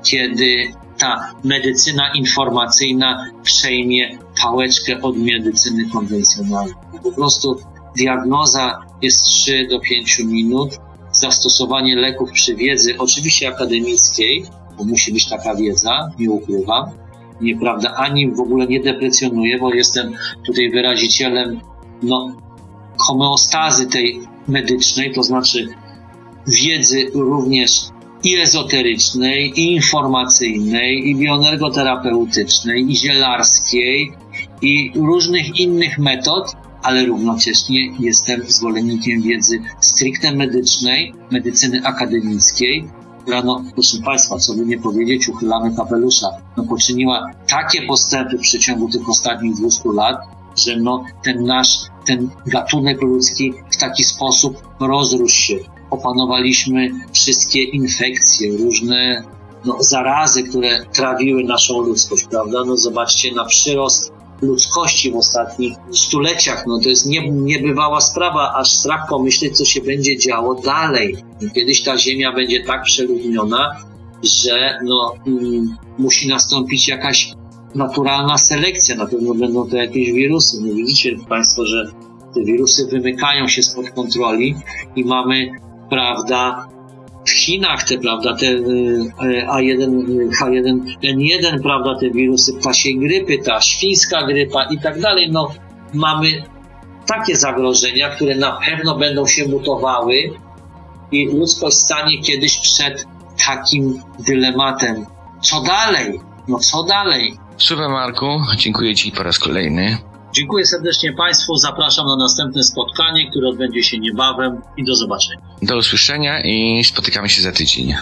kiedy 0.03 0.67
ta 0.97 1.33
medycyna 1.43 2.13
informacyjna 2.13 3.25
przejmie 3.43 4.17
pałeczkę 4.41 5.01
od 5.01 5.17
medycyny 5.17 5.89
konwencjonalnej. 5.89 6.73
Po 7.03 7.11
prostu 7.11 7.59
diagnoza 7.97 8.81
jest 9.01 9.23
3 9.23 9.67
do 9.69 9.79
5 9.79 10.19
minut, 10.19 10.69
zastosowanie 11.11 11.95
leków 11.95 12.31
przy 12.31 12.55
wiedzy, 12.55 12.95
oczywiście 12.97 13.49
akademickiej, 13.49 14.45
bo 14.77 14.83
musi 14.83 15.13
być 15.13 15.29
taka 15.29 15.55
wiedza, 15.55 16.11
nie 16.19 16.31
ukrywam, 16.31 16.85
nieprawda, 17.41 17.93
ani 17.95 18.31
w 18.31 18.39
ogóle 18.39 18.67
nie 18.67 18.79
deprecjonuję, 18.79 19.59
bo 19.59 19.73
jestem 19.73 20.13
tutaj 20.45 20.71
wyrazicielem 20.71 21.59
no, 22.03 22.35
homeostazy 22.97 23.87
tej 23.87 24.19
medycznej, 24.47 25.13
to 25.13 25.23
znaczy 25.23 25.67
wiedzy 26.47 27.11
również 27.13 27.71
i 28.25 28.35
ezoterycznej, 28.35 29.59
i 29.59 29.73
informacyjnej, 29.73 31.09
i 31.09 31.15
bioenergoterapeutycznej, 31.15 32.91
i 32.91 32.95
zielarskiej, 32.95 34.11
i 34.61 34.91
różnych 34.95 35.59
innych 35.59 35.99
metod, 35.99 36.51
ale 36.83 37.05
równocześnie 37.05 37.79
jestem 37.99 38.41
zwolennikiem 38.47 39.21
wiedzy 39.21 39.59
stricte 39.79 40.31
medycznej, 40.31 41.13
medycyny 41.31 41.81
akademickiej, 41.83 42.87
która, 43.21 43.41
no, 43.41 43.63
proszę 43.73 43.97
Państwa, 44.05 44.37
co 44.37 44.53
by 44.53 44.65
nie 44.65 44.77
powiedzieć, 44.77 45.29
uchylamy 45.29 45.75
kapelusza, 45.75 46.27
no, 46.57 46.63
poczyniła 46.63 47.31
takie 47.47 47.81
postępy 47.81 48.37
w 48.37 48.41
przeciągu 48.41 48.89
tych 48.89 49.09
ostatnich 49.09 49.55
200 49.55 49.89
lat, 49.95 50.17
że 50.65 50.79
no, 50.79 51.03
ten 51.23 51.43
nasz, 51.43 51.79
ten 52.05 52.29
gatunek 52.47 53.01
ludzki 53.01 53.53
w 53.71 53.77
taki 53.77 54.03
sposób 54.03 54.61
rozrósł 54.79 55.35
się. 55.35 55.74
Opanowaliśmy 55.89 56.91
wszystkie 57.13 57.63
infekcje, 57.63 58.57
różne 58.57 59.23
no, 59.65 59.77
zarazy, 59.79 60.43
które 60.43 60.85
trawiły 60.93 61.43
naszą 61.43 61.81
ludzkość, 61.81 62.25
prawda? 62.29 62.63
No 62.65 62.77
zobaczcie 62.77 63.33
na 63.33 63.45
przyrost 63.45 64.11
ludzkości 64.41 65.11
w 65.11 65.15
ostatnich 65.15 65.73
stuleciach. 65.91 66.63
No 66.67 66.79
to 66.83 66.89
jest 66.89 67.05
nie, 67.05 67.29
niebywała 67.29 68.01
sprawa, 68.01 68.53
aż 68.53 68.71
strach 68.71 69.09
pomyśleć, 69.09 69.57
co 69.57 69.65
się 69.65 69.81
będzie 69.81 70.17
działo 70.17 70.55
dalej. 70.55 71.15
Kiedyś 71.55 71.83
ta 71.83 71.97
ziemia 71.97 72.33
będzie 72.33 72.63
tak 72.63 72.83
przeludniona, 72.83 73.71
że 74.23 74.79
no, 74.83 75.13
mm, 75.27 75.77
musi 75.97 76.27
nastąpić 76.27 76.87
jakaś 76.87 77.33
naturalna 77.75 78.37
selekcja. 78.37 78.95
Na 78.95 79.05
pewno 79.05 79.33
będą 79.33 79.69
to 79.69 79.75
jakieś 79.77 80.11
wirusy. 80.11 80.57
No 80.61 80.73
widzicie 80.73 81.17
Państwo, 81.29 81.65
że 81.65 81.91
te 82.33 82.41
wirusy 82.43 82.87
wymykają 82.91 83.47
się 83.47 83.63
spod 83.63 83.89
kontroli 83.89 84.55
i 84.95 85.05
mamy, 85.05 85.49
prawda, 85.89 86.67
w 87.25 87.31
Chinach 87.31 87.83
te, 87.83 87.97
prawda, 87.97 88.35
te 88.35 88.45
y, 88.45 89.11
A1, 89.47 90.03
H1N1, 90.41 91.61
prawda, 91.63 91.95
te 91.99 92.09
wirusy 92.09 92.53
ptasiej 92.53 92.99
grypy, 92.99 93.37
ta 93.37 93.61
świńska 93.61 94.25
grypa 94.25 94.63
i 94.63 94.79
tak 94.79 94.99
dalej, 94.99 95.31
no 95.31 95.51
mamy 95.93 96.43
takie 97.07 97.35
zagrożenia, 97.35 98.09
które 98.09 98.35
na 98.35 98.51
pewno 98.51 98.97
będą 98.97 99.27
się 99.27 99.47
mutowały 99.47 100.31
i 101.11 101.27
ludzkość 101.27 101.77
stanie 101.77 102.21
kiedyś 102.21 102.57
przed 102.57 103.05
takim 103.47 104.01
dylematem. 104.19 105.05
Co 105.41 105.61
dalej? 105.61 106.19
No 106.47 106.59
co 106.59 106.83
dalej? 106.83 107.37
Super 107.57 107.89
Marku, 107.89 108.41
dziękuję 108.57 108.95
Ci 108.95 109.11
po 109.11 109.23
raz 109.23 109.39
kolejny. 109.39 109.97
Dziękuję 110.35 110.65
serdecznie 110.65 111.13
Państwu, 111.13 111.55
zapraszam 111.55 112.07
na 112.07 112.15
następne 112.15 112.63
spotkanie, 112.63 113.29
które 113.29 113.49
odbędzie 113.49 113.83
się 113.83 113.99
niebawem 113.99 114.61
i 114.77 114.85
do 114.85 114.95
zobaczenia. 114.95 115.41
Do 115.61 115.77
usłyszenia 115.77 116.43
i 116.43 116.83
spotykamy 116.83 117.29
się 117.29 117.41
za 117.41 117.51
tydzień. 117.51 117.93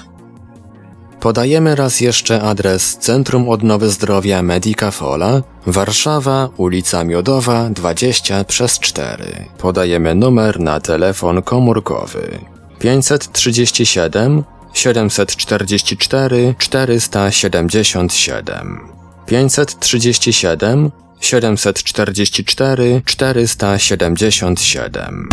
Podajemy 1.20 1.76
raz 1.76 2.02
jeszcze 2.02 2.42
adres 2.42 2.98
Centrum 2.98 3.50
Odnowy 3.50 3.90
Zdrowia 3.90 4.42
Medicafola, 4.42 5.42
Warszawa, 5.68 6.50
ulica 6.58 7.04
Miodowa 7.04 7.70
20 7.70 8.44
przez 8.44 8.80
4. 8.80 9.46
Podajemy 9.58 10.16
numer 10.16 10.60
na 10.60 10.80
telefon 10.80 11.42
komórkowy 11.42 12.40
537 12.80 14.44
744 14.74 16.56
477 16.58 18.80
537 19.26 20.92
744 21.24 23.02
477 23.06 25.30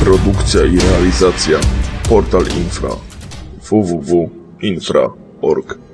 Produkcja 0.00 0.64
i 0.64 0.78
realizacja 0.78 1.58
Portal 2.08 2.44
Infra 4.60 5.10